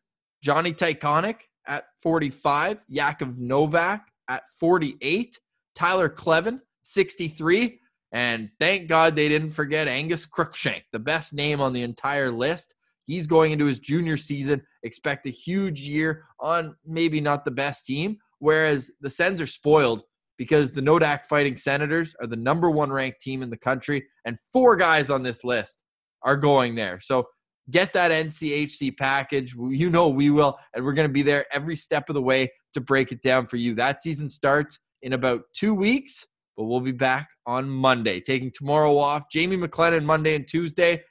jonny 0.42 0.72
tychonick 0.72 1.40
at 1.66 1.84
45, 2.02 2.78
Jakov 2.92 3.36
Novak 3.36 4.06
at 4.28 4.42
48, 4.58 5.38
Tyler 5.74 6.08
Kleven, 6.08 6.60
63. 6.84 7.80
And 8.12 8.50
thank 8.60 8.88
God 8.88 9.16
they 9.16 9.28
didn't 9.28 9.50
forget 9.50 9.88
Angus 9.88 10.24
Crookshank, 10.24 10.84
the 10.92 10.98
best 10.98 11.34
name 11.34 11.60
on 11.60 11.72
the 11.72 11.82
entire 11.82 12.30
list. 12.30 12.74
He's 13.04 13.26
going 13.26 13.52
into 13.52 13.66
his 13.66 13.78
junior 13.78 14.16
season. 14.16 14.62
Expect 14.82 15.26
a 15.26 15.30
huge 15.30 15.80
year 15.80 16.24
on 16.40 16.76
maybe 16.84 17.20
not 17.20 17.44
the 17.44 17.50
best 17.50 17.86
team, 17.86 18.18
whereas 18.38 18.90
the 19.00 19.10
Sens 19.10 19.40
are 19.40 19.46
spoiled 19.46 20.04
because 20.38 20.70
the 20.70 20.80
Nodak 20.80 21.26
Fighting 21.26 21.56
Senators 21.56 22.14
are 22.20 22.26
the 22.26 22.36
number 22.36 22.70
one 22.70 22.90
ranked 22.90 23.20
team 23.20 23.42
in 23.42 23.50
the 23.50 23.56
country, 23.56 24.06
and 24.24 24.38
four 24.52 24.76
guys 24.76 25.10
on 25.10 25.22
this 25.22 25.44
list 25.44 25.82
are 26.22 26.36
going 26.36 26.74
there. 26.74 27.00
So 27.00 27.26
Get 27.70 27.92
that 27.94 28.12
NCHC 28.12 28.96
package. 28.96 29.54
You 29.54 29.90
know 29.90 30.08
we 30.08 30.30
will, 30.30 30.56
and 30.74 30.84
we're 30.84 30.92
going 30.92 31.08
to 31.08 31.12
be 31.12 31.22
there 31.22 31.46
every 31.52 31.74
step 31.74 32.08
of 32.08 32.14
the 32.14 32.22
way 32.22 32.48
to 32.74 32.80
break 32.80 33.10
it 33.10 33.22
down 33.22 33.46
for 33.46 33.56
you. 33.56 33.74
That 33.74 34.02
season 34.02 34.30
starts 34.30 34.78
in 35.02 35.14
about 35.14 35.42
two 35.52 35.74
weeks, 35.74 36.24
but 36.56 36.64
we'll 36.64 36.80
be 36.80 36.92
back 36.92 37.28
on 37.44 37.68
Monday, 37.68 38.20
taking 38.20 38.52
tomorrow 38.52 38.96
off. 38.96 39.24
Jamie 39.32 39.56
McLennan 39.56 40.04
Monday 40.04 40.36
and 40.36 40.46
Tuesday, 40.46 41.02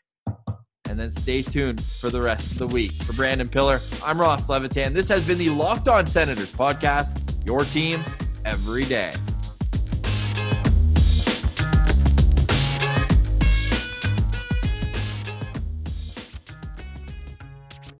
and 0.88 0.97
then 0.97 1.11
stay 1.11 1.41
tuned 1.41 1.83
for 1.99 2.09
the 2.09 2.21
rest 2.21 2.53
of 2.53 2.57
the 2.57 2.67
week. 2.67 2.93
For 3.03 3.11
Brandon 3.11 3.49
Pillar, 3.49 3.81
I'm 4.01 4.19
Ross 4.19 4.47
Levitan. 4.47 4.93
This 4.93 5.09
has 5.09 5.27
been 5.27 5.38
the 5.38 5.49
Locked 5.49 5.89
On 5.89 6.07
Senators 6.07 6.51
podcast, 6.51 7.45
your 7.45 7.65
team 7.65 8.01
every 8.45 8.86
day. 8.86 9.12